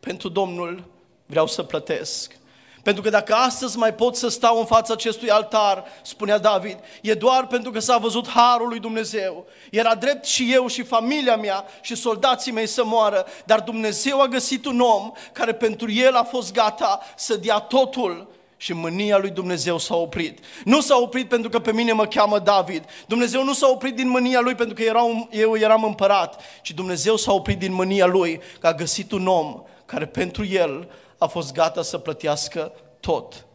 [0.00, 0.84] pentru Domnul
[1.26, 2.36] vreau să plătesc.
[2.84, 7.14] Pentru că dacă astăzi mai pot să stau în fața acestui altar, spunea David, e
[7.14, 9.46] doar pentru că s-a văzut harul lui Dumnezeu.
[9.70, 14.26] Era drept și eu și familia mea și soldații mei să moară, dar Dumnezeu a
[14.26, 19.30] găsit un om care pentru el a fost gata să dea totul și mânia lui
[19.30, 20.38] Dumnezeu s-a oprit.
[20.64, 22.84] Nu s-a oprit pentru că pe mine mă cheamă David.
[23.06, 27.16] Dumnezeu nu s-a oprit din mânia lui pentru că erau, eu eram împărat, ci Dumnezeu
[27.16, 30.88] s-a oprit din mânia lui că a găsit un om care pentru el
[31.24, 33.46] a fost gata să plătească tot.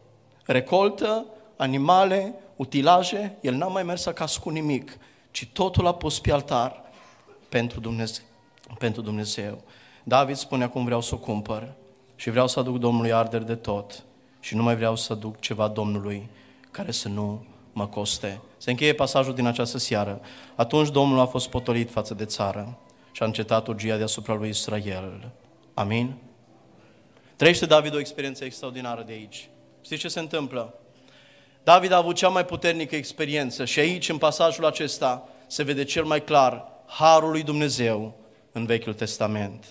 [0.44, 4.98] Recoltă, animale, utilaje, el n-a mai mers acasă cu nimic,
[5.30, 6.82] ci totul a pus pe altar
[7.48, 8.24] pentru Dumnezeu.
[8.78, 9.62] Pentru Dumnezeu.
[10.04, 11.72] David spune acum vreau să o cumpăr
[12.16, 14.04] și vreau să aduc Domnului arderi de tot
[14.40, 16.28] și nu mai vreau să aduc ceva Domnului
[16.70, 18.40] care să nu mă coste.
[18.56, 20.20] Se încheie pasajul din această seară.
[20.54, 22.78] Atunci Domnul a fost potolit față de țară
[23.12, 25.30] și a încetat urgia deasupra lui Israel.
[25.74, 26.14] Amin?
[27.40, 29.48] Trăiește David o experiență extraordinară de aici.
[29.84, 30.74] Știți ce se întâmplă?
[31.62, 36.04] David a avut cea mai puternică experiență și aici, în pasajul acesta, se vede cel
[36.04, 38.14] mai clar harul lui Dumnezeu
[38.52, 39.64] în Vechiul Testament.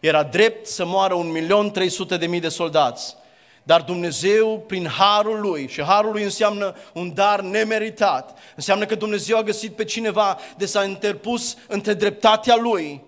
[0.00, 3.16] Era drept să moară un milion trei sute de mii de soldați.
[3.62, 9.36] Dar Dumnezeu, prin harul lui, și harul lui înseamnă un dar nemeritat, înseamnă că Dumnezeu
[9.36, 13.02] a găsit pe cineva de s-a interpus între dreptatea lui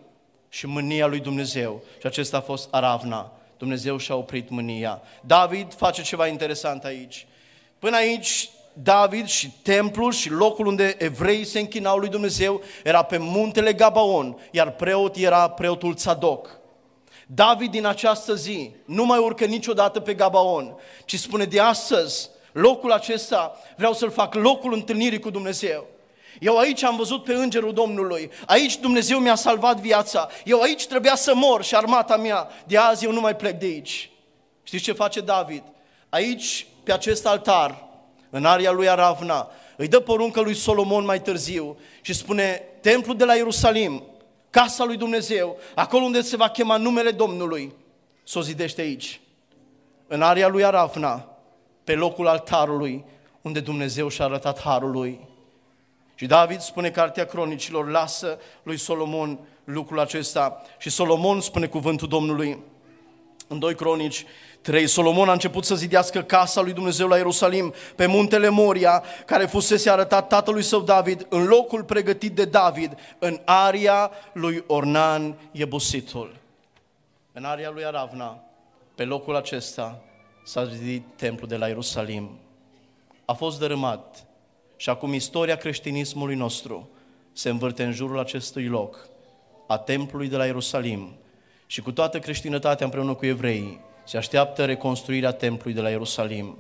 [0.49, 1.83] și mânia lui Dumnezeu.
[2.01, 3.33] Și acesta a fost Aravna.
[3.63, 5.03] Dumnezeu și-a oprit mânia.
[5.21, 7.27] David face ceva interesant aici.
[7.79, 13.17] Până aici, David și templul și locul unde evreii se închinau lui Dumnezeu era pe
[13.19, 16.59] muntele Gabaon, iar preot era preotul Tzadok.
[17.27, 22.93] David din această zi nu mai urcă niciodată pe Gabaon, ci spune de astăzi, locul
[22.93, 25.87] acesta vreau să-l fac locul întâlnirii cu Dumnezeu.
[26.41, 31.15] Eu aici am văzut pe îngerul Domnului, aici Dumnezeu mi-a salvat viața, eu aici trebuia
[31.15, 34.11] să mor și armata mea, de azi eu nu mai plec de aici.
[34.63, 35.63] Știți ce face David?
[36.09, 37.85] Aici, pe acest altar,
[38.31, 43.25] în aria lui Aravna, îi dă poruncă lui Solomon mai târziu și spune, templul de
[43.25, 44.03] la Ierusalim,
[44.51, 47.75] casa lui Dumnezeu, acolo unde se va chema numele Domnului,
[48.25, 49.21] să o zidește aici,
[50.07, 51.29] în aria lui Aravna,
[51.85, 53.05] pe locul altarului,
[53.43, 55.21] unde Dumnezeu și-a arătat harul lui.
[56.23, 60.63] Și David spune cartea cronicilor, lasă lui Solomon lucrul acesta.
[60.79, 62.63] Și Solomon spune cuvântul Domnului
[63.49, 64.25] în 2 cronici
[64.61, 64.87] 3.
[64.87, 69.91] Solomon a început să zidească casa lui Dumnezeu la Ierusalim, pe muntele Moria, care fusese
[69.91, 76.37] arătat tatălui său David, în locul pregătit de David, în aria lui Ornan Iebusitul.
[77.33, 78.43] În aria lui Aravna,
[78.95, 80.01] pe locul acesta,
[80.45, 82.31] s-a zidit templul de la Ierusalim.
[83.25, 84.27] A fost dărâmat
[84.83, 86.89] și acum istoria creștinismului nostru
[87.33, 89.09] se învârte în jurul acestui loc,
[89.67, 91.15] a templului de la Ierusalim,
[91.67, 96.59] și cu toată creștinătatea împreună cu evreii, se așteaptă reconstruirea templului de la Ierusalim.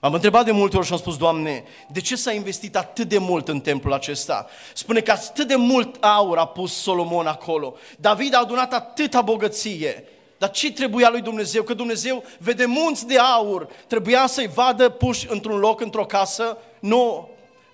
[0.00, 3.18] Am întrebat de multe ori și am spus, Doamne, de ce s-a investit atât de
[3.18, 4.46] mult în templul acesta?
[4.74, 7.74] Spune că atât de mult aur a pus Solomon acolo.
[7.98, 10.04] David a adunat atâta bogăție.
[10.38, 11.62] Dar ce trebuia lui Dumnezeu?
[11.62, 13.68] Că Dumnezeu vede munți de aur.
[13.86, 16.58] Trebuia să-i vadă puși într-un loc, într-o casă?
[16.80, 17.28] Nu.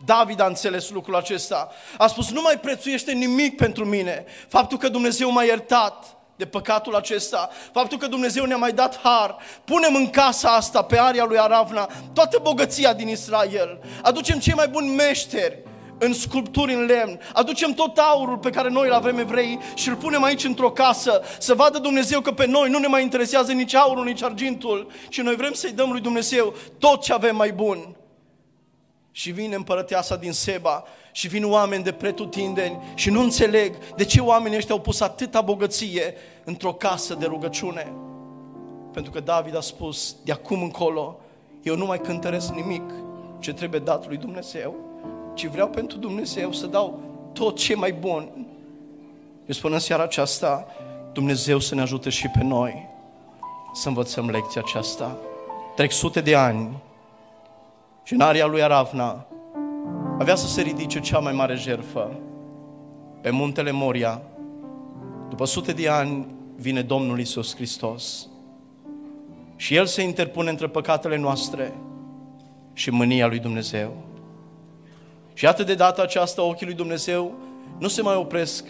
[0.05, 1.69] David a înțeles lucrul acesta.
[1.99, 4.25] A spus, nu mai prețuiește nimic pentru mine.
[4.49, 9.37] Faptul că Dumnezeu m-a iertat de păcatul acesta, faptul că Dumnezeu ne-a mai dat har,
[9.65, 14.69] punem în casa asta, pe aria lui Aravna, toată bogăția din Israel, aducem cei mai
[14.69, 15.63] buni meșteri
[15.99, 19.97] în sculpturi în lemn, aducem tot aurul pe care noi îl avem evrei și îl
[19.97, 23.75] punem aici într-o casă, să vadă Dumnezeu că pe noi nu ne mai interesează nici
[23.75, 27.96] aurul, nici argintul, și noi vrem să-i dăm lui Dumnezeu tot ce avem mai bun.
[29.17, 34.21] Și vine împărăteasa din Seba și vin oameni de pretutindeni și nu înțeleg de ce
[34.21, 37.93] oamenii ăștia au pus atâta bogăție într-o casă de rugăciune.
[38.93, 41.21] Pentru că David a spus, de acum încolo,
[41.63, 42.83] eu nu mai cântăresc nimic
[43.39, 44.75] ce trebuie dat lui Dumnezeu,
[45.35, 47.01] ci vreau pentru Dumnezeu să dau
[47.33, 48.31] tot ce mai bun.
[49.47, 50.67] Eu spun în seara aceasta,
[51.13, 52.89] Dumnezeu să ne ajute și pe noi
[53.75, 55.17] să învățăm lecția aceasta.
[55.77, 56.85] Trec sute de ani
[58.07, 59.27] și în aria lui Aravna
[60.19, 62.19] avea să se ridice cea mai mare jerfă
[63.21, 64.23] pe muntele Moria.
[65.29, 68.29] După sute de ani vine Domnul Isus Hristos.
[69.57, 71.75] Și El se interpune între păcatele noastre
[72.73, 73.93] și mânia lui Dumnezeu.
[75.35, 77.35] Și atât de data aceasta ochii lui Dumnezeu
[77.79, 78.65] nu se mai opresc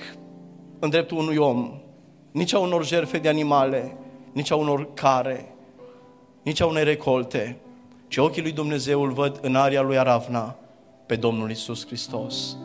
[0.79, 1.81] în dreptul unui om,
[2.31, 3.97] nici a unor jerfe de animale,
[4.33, 5.55] nici a unor care,
[6.43, 7.61] nici a unei recolte,
[8.09, 10.57] ci ochii lui Dumnezeu îl văd în aria lui Aravna,
[11.07, 12.57] pe Domnul Isus Hristos.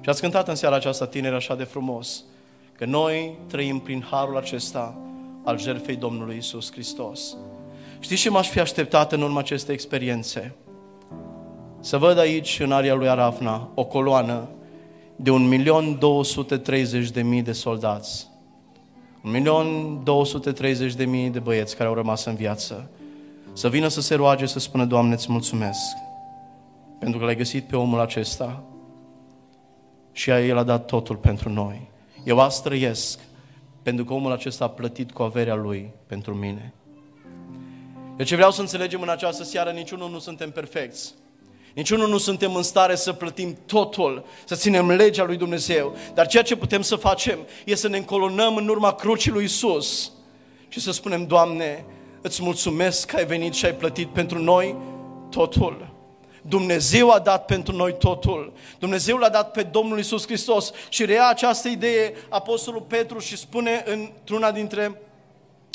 [0.00, 2.24] Și ați cântat în seara aceasta tineri așa de frumos,
[2.76, 4.98] că noi trăim prin harul acesta
[5.44, 7.36] al jertfei Domnului Isus Hristos.
[7.98, 10.54] Știți ce m-aș fi așteptat în urma acestei experiențe?
[11.80, 14.48] Să văd aici, în aria lui Arafna, o coloană
[15.16, 15.30] de
[17.38, 18.28] 1.230.000 de soldați.
[19.24, 22.90] 1.230.000 de băieți care au rămas în viață.
[23.52, 25.96] Să vină să se roage, să spună, Doamne, îți mulțumesc
[26.98, 28.62] pentru că l-ai găsit pe omul acesta
[30.12, 31.90] și El a dat totul pentru noi.
[32.24, 33.18] Eu asta trăiesc
[33.82, 36.74] pentru că omul acesta a plătit cu averea lui pentru mine.
[38.18, 41.14] Eu ce vreau să înțelegem în această seară, niciunul nu suntem perfecți.
[41.74, 45.96] Niciunul nu suntem în stare să plătim totul, să ținem legea lui Dumnezeu.
[46.14, 50.12] Dar ceea ce putem să facem este să ne încolonăm în urma crucii lui Isus
[50.68, 51.84] și să spunem, Doamne,
[52.20, 54.76] îți mulțumesc că ai venit și ai plătit pentru noi
[55.30, 55.88] totul.
[56.42, 58.52] Dumnezeu a dat pentru noi totul.
[58.78, 63.84] Dumnezeu l-a dat pe Domnul Isus Hristos și rea această idee Apostolul Petru și spune
[63.86, 65.00] într-una dintre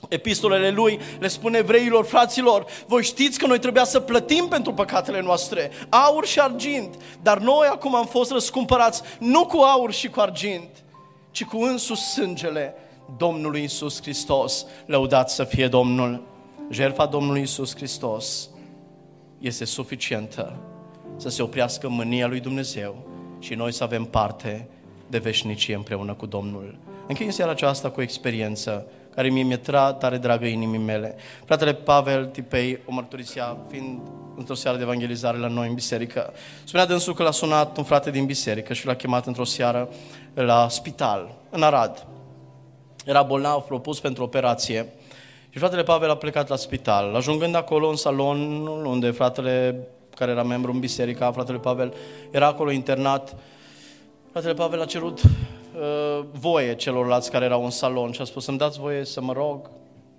[0.10, 5.22] epistolele lui, le spune evreilor, fraților, voi știți că noi trebuia să plătim pentru păcatele
[5.22, 10.20] noastre, aur și argint, dar noi acum am fost răscumpărați nu cu aur și cu
[10.20, 10.70] argint,
[11.32, 12.74] ci cu însus sângele
[13.18, 16.35] Domnului Isus Hristos, lăudat să fie Domnul.
[16.70, 18.50] Jertfa Domnului Isus Hristos
[19.40, 20.56] este suficientă
[21.18, 23.08] să se oprească mânia lui Dumnezeu
[23.40, 24.68] și noi să avem parte
[25.08, 26.78] de veșnicie împreună cu Domnul.
[27.08, 28.86] Închei în seara aceasta cu o experiență
[29.16, 29.58] care mie mi-e
[30.00, 31.16] tare dragă inimii mele.
[31.46, 34.00] Fratele Pavel Tipei o mărturisea fiind
[34.36, 36.34] într-o seară de evangelizare la noi în biserică.
[36.64, 39.90] Spunea dânsul că l-a sunat un frate din biserică și l-a chemat într-o seară
[40.34, 42.08] la spital, în Arad.
[43.06, 44.94] Era bolnav, propus pentru operație.
[45.56, 47.16] Și fratele Pavel a plecat la spital.
[47.16, 51.94] Ajungând acolo în salon, unde fratele care era membru în biserică, fratele Pavel,
[52.32, 53.36] era acolo internat,
[54.32, 58.58] fratele Pavel a cerut uh, voie celorlalți care erau în salon și a spus să-mi
[58.58, 59.70] dați voie să mă rog,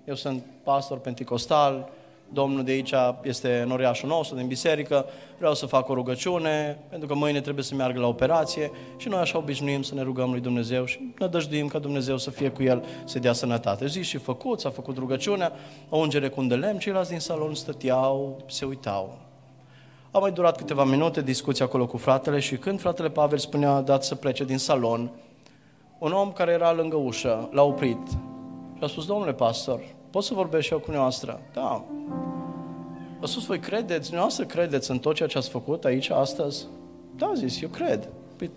[0.05, 1.89] eu sunt pastor penticostal,
[2.33, 5.05] Domnul de aici este în oriașul nostru, din biserică,
[5.37, 9.19] vreau să fac o rugăciune, pentru că mâine trebuie să meargă la operație și noi
[9.19, 12.63] așa obișnuim să ne rugăm lui Dumnezeu și ne dăjduim ca Dumnezeu să fie cu
[12.63, 13.87] el, să dea sănătate.
[13.87, 15.51] Zi și făcut, s-a făcut rugăciunea,
[15.89, 19.17] o ungere cu un de lemn, ceilalți din salon stăteau, se uitau.
[20.11, 24.03] A mai durat câteva minute discuția acolo cu fratele și când fratele Pavel spunea dat
[24.03, 25.11] să plece din salon,
[25.99, 28.07] un om care era lângă ușă l-a oprit
[28.77, 29.81] și a spus, domnule pastor,
[30.17, 31.41] pot să vorbesc și eu cu noastră?
[31.53, 31.85] Da.
[33.21, 36.65] A spus, voi credeți, noastră credeți în tot ceea ce ați făcut aici astăzi?
[37.15, 38.09] Da, zis, eu cred.
[38.35, 38.51] Păi,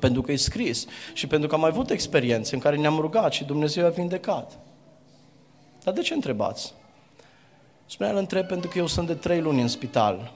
[0.00, 3.32] pentru că e scris și pentru că am mai avut experiențe în care ne-am rugat
[3.32, 4.58] și Dumnezeu a vindecat.
[5.84, 6.74] Dar de ce întrebați?
[7.86, 10.32] Spunea, îl întreb pentru că eu sunt de trei luni în spital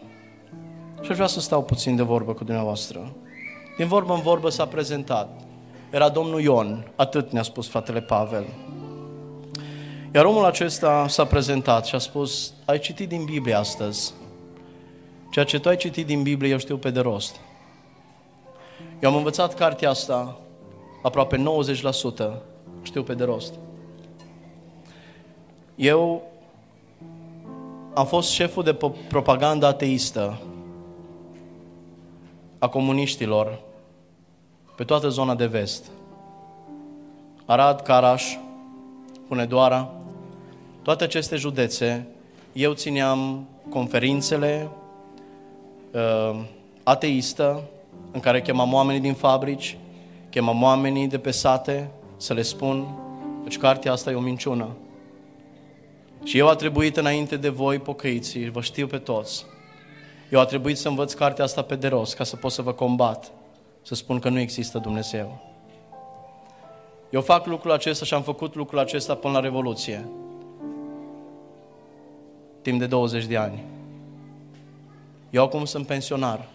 [1.02, 3.14] și aș vrea să stau puțin de vorbă cu dumneavoastră.
[3.76, 5.40] Din vorbă în vorbă s-a prezentat.
[5.90, 8.44] Era domnul Ion, atât ne-a spus fratele Pavel.
[10.14, 14.12] Iar omul acesta s-a prezentat și a spus, ai citit din Biblie astăzi.
[15.30, 17.36] Ceea ce tu ai citit din Biblie, eu știu pe de rost.
[19.00, 20.36] Eu am învățat cartea asta
[21.02, 21.42] aproape 90%,
[22.82, 23.54] știu pe de rost.
[25.74, 26.22] Eu
[27.94, 28.76] am fost șeful de
[29.08, 30.40] propaganda ateistă
[32.58, 33.60] a comuniștilor
[34.76, 35.90] pe toată zona de vest.
[37.44, 38.36] Arad, Caraș,
[39.28, 39.93] Hunedoara,
[40.84, 42.06] toate aceste județe,
[42.52, 44.68] eu țineam conferințele
[45.90, 46.40] uh,
[46.82, 47.62] ateistă,
[48.12, 49.78] în care chemam oamenii din fabrici,
[50.30, 52.86] chemam oamenii de pe sate să le spun,
[53.42, 54.68] deci cartea asta e o minciună.
[56.24, 59.44] Și eu a trebuit înainte de voi, pocăiții, vă știu pe toți,
[60.30, 62.72] eu a trebuit să învăț cartea asta pe de rost ca să pot să vă
[62.72, 63.32] combat,
[63.82, 65.52] să spun că nu există Dumnezeu.
[67.10, 70.08] Eu fac lucrul acesta și am făcut lucrul acesta până la Revoluție.
[72.64, 73.64] Timp de 20 de ani.
[75.30, 76.48] Eu acum sunt pensionar.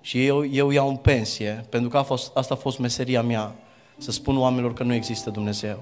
[0.00, 3.54] Și eu, eu iau în pensie, pentru că a fost, asta a fost meseria mea,
[3.96, 5.78] să spun oamenilor că nu există Dumnezeu.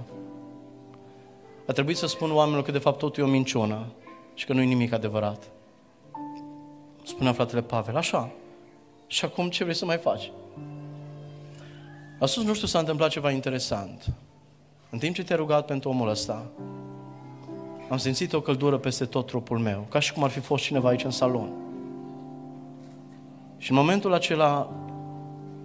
[1.67, 3.87] A trebuit să spun oamenilor că de fapt totul e o minciună
[4.35, 5.43] și că nu e nimic adevărat.
[7.03, 8.31] Spunea fratele Pavel, așa.
[9.07, 10.31] Și acum ce vrei să mai faci?
[12.19, 14.13] A spus, nu știu, s-a întâmplat ceva interesant.
[14.91, 16.47] În timp ce te-ai rugat pentru omul ăsta,
[17.89, 20.89] am simțit o căldură peste tot trupul meu, ca și cum ar fi fost cineva
[20.89, 21.49] aici în salon.
[23.59, 24.71] Și în momentul acela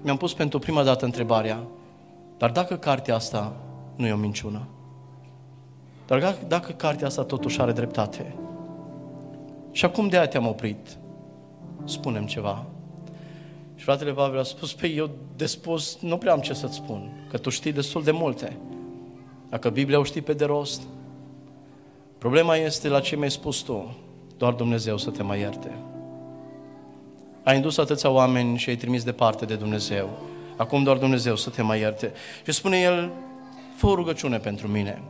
[0.01, 1.59] mi-am pus pentru prima dată întrebarea,
[2.37, 3.55] dar dacă cartea asta
[3.95, 4.67] nu e o minciună?
[6.07, 8.35] Dar dacă, dacă cartea asta totuși are dreptate?
[9.71, 10.97] Și acum de aia te-am oprit
[11.89, 12.65] spunem ceva.
[13.75, 16.75] Și fratele Pavel a spus, pe păi, eu de spus nu prea am ce să-ți
[16.75, 18.57] spun, că tu știi destul de multe.
[19.49, 20.81] Dacă Biblia o știi pe de rost,
[22.19, 23.95] problema este la ce mi-ai spus tu,
[24.37, 25.77] doar Dumnezeu să te mai ierte.
[27.43, 30.09] Ai indus atâția oameni și ai trimis departe de Dumnezeu.
[30.57, 32.13] Acum doar Dumnezeu să te mai ierte.
[32.45, 33.11] Și spune el,
[33.75, 35.01] fă o rugăciune pentru mine.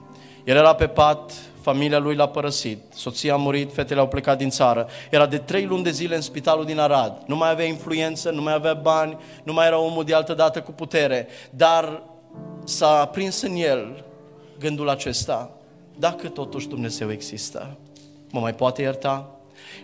[0.43, 1.32] El era pe pat,
[1.62, 4.88] familia lui l-a părăsit, soția a murit, fetele au plecat din țară.
[5.10, 7.22] Era de trei luni de zile în spitalul din Arad.
[7.26, 10.62] Nu mai avea influență, nu mai avea bani, nu mai era omul de altă dată
[10.62, 11.28] cu putere.
[11.49, 12.01] Dar
[12.64, 14.03] s-a prins în el
[14.60, 15.59] gândul acesta,
[16.00, 17.78] dacă totuși Dumnezeu există,
[18.32, 19.30] mă mai poate ierta?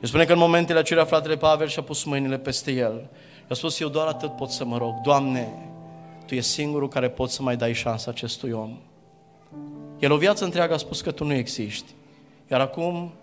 [0.01, 3.09] El spune că în momentele acelea fratele Pavel și-a pus mâinile peste el.
[3.49, 5.47] I-a spus, eu doar atât pot să mă rog, Doamne,
[6.26, 8.78] Tu e singurul care poți să mai dai șansa acestui om.
[9.99, 11.93] El o viață întreagă a spus că tu nu existi.
[12.51, 13.13] Iar acum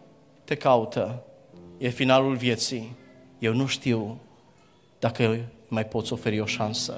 [0.44, 1.22] te caută.
[1.78, 2.96] E finalul vieții.
[3.38, 4.18] Eu nu știu
[4.98, 5.38] dacă
[5.68, 6.94] mai poți oferi o șansă.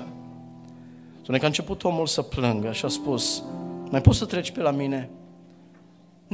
[1.23, 3.43] Spune că a început omul să plângă și a spus,
[3.91, 5.11] mai poți să treci pe la mine?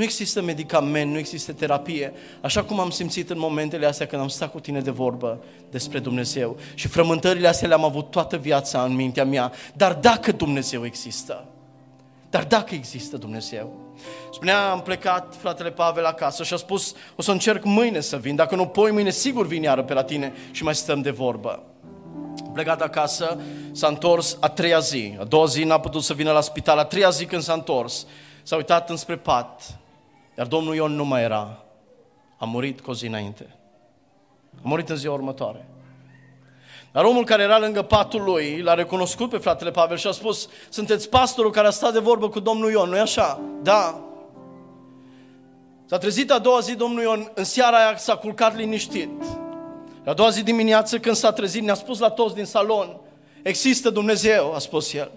[0.01, 4.29] Nu există medicament, nu există terapie, așa cum am simțit în momentele astea când am
[4.29, 6.57] stat cu tine de vorbă despre Dumnezeu.
[6.75, 9.53] Și frământările astea le-am avut toată viața în mintea mea.
[9.75, 11.45] Dar dacă Dumnezeu există,
[12.31, 13.73] dar dacă există Dumnezeu.
[14.33, 18.37] Spunea, am plecat fratele Pavel acasă și a spus, o să încerc mâine să vin,
[18.37, 21.63] dacă nu poi mâine sigur vin iară pe la tine și mai stăm de vorbă.
[22.47, 23.41] A plecat acasă,
[23.73, 26.85] s-a întors a treia zi, a doua zi n-a putut să vină la spital, a
[26.85, 28.07] treia zi când s-a întors,
[28.43, 29.80] s-a uitat înspre pat,
[30.41, 31.65] iar domnul Ion nu mai era,
[32.39, 33.57] a murit cu o zi înainte.
[34.57, 35.69] A murit în ziua următoare.
[36.93, 40.49] Dar omul care era lângă patul lui l-a recunoscut pe fratele Pavel și a spus,
[40.69, 43.41] sunteți pastorul care a stat de vorbă cu domnul Ion, nu-i așa?
[43.63, 44.01] Da.
[45.87, 49.23] S-a trezit a doua zi domnul Ion, în seara aia s-a culcat liniștit.
[50.05, 53.01] A doua zi dimineață când s-a trezit, ne-a spus la toți din salon,
[53.43, 55.11] există Dumnezeu, a spus el.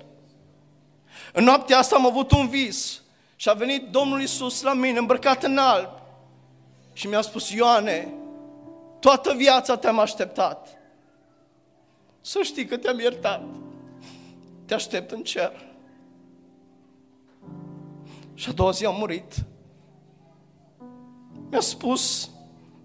[1.33, 3.02] În noaptea asta am avut un vis
[3.35, 5.89] și a venit Domnul Isus la mine îmbrăcat în alb
[6.93, 8.13] și mi-a spus, Ioane,
[8.99, 10.77] toată viața te-am așteptat.
[12.21, 13.43] Să știi că te-am iertat.
[14.65, 15.51] Te aștept în cer.
[18.33, 19.33] Și a doua zi am murit.
[21.49, 22.29] Mi-a spus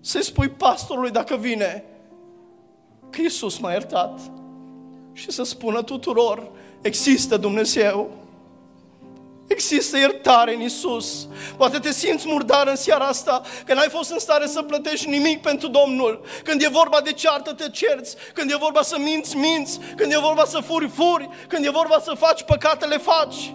[0.00, 1.84] să-i spui pastorului dacă vine
[3.10, 4.20] că Iisus m-a iertat
[5.12, 8.10] și să spună tuturor, există Dumnezeu.
[9.48, 11.28] Există iertare în Isus.
[11.56, 15.42] Poate te simți murdar în seara asta, că n-ai fost în stare să plătești nimic
[15.42, 16.24] pentru Domnul.
[16.44, 18.16] Când e vorba de ceartă, te cerți.
[18.34, 19.78] Când e vorba să minți, minți.
[19.96, 21.28] Când e vorba să furi, furi.
[21.48, 23.54] Când e vorba să faci păcate, le faci.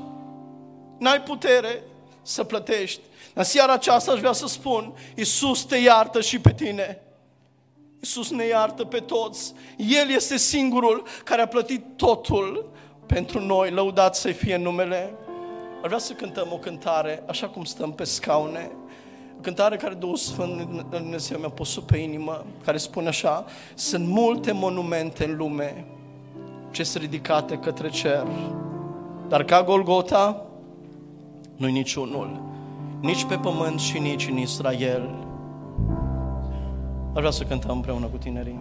[1.00, 1.84] N-ai putere
[2.22, 3.02] să plătești.
[3.34, 7.02] În seara aceasta aș vrea să spun, Isus te iartă și pe tine.
[8.02, 9.54] Isus ne iartă pe toți.
[9.78, 12.72] El este singurul care a plătit totul
[13.06, 13.72] pentru noi.
[13.72, 15.14] Lăudat să fie numele.
[15.84, 18.71] Ar vrea să cântăm o cântare, așa cum stăm pe scaune,
[19.38, 24.51] o cântare care Duhul Sfânt Dumnezeu mi-a pus pe inimă, care spune așa, sunt multe
[24.51, 25.86] monumente în lume
[26.71, 28.27] ce sunt ridicate către cer,
[29.27, 30.45] dar ca Golgota
[31.55, 32.41] nu-i niciunul,
[33.01, 35.09] nici pe pământ și nici în Israel.
[37.13, 38.59] Ar vrea să cântăm împreună cu tinerii.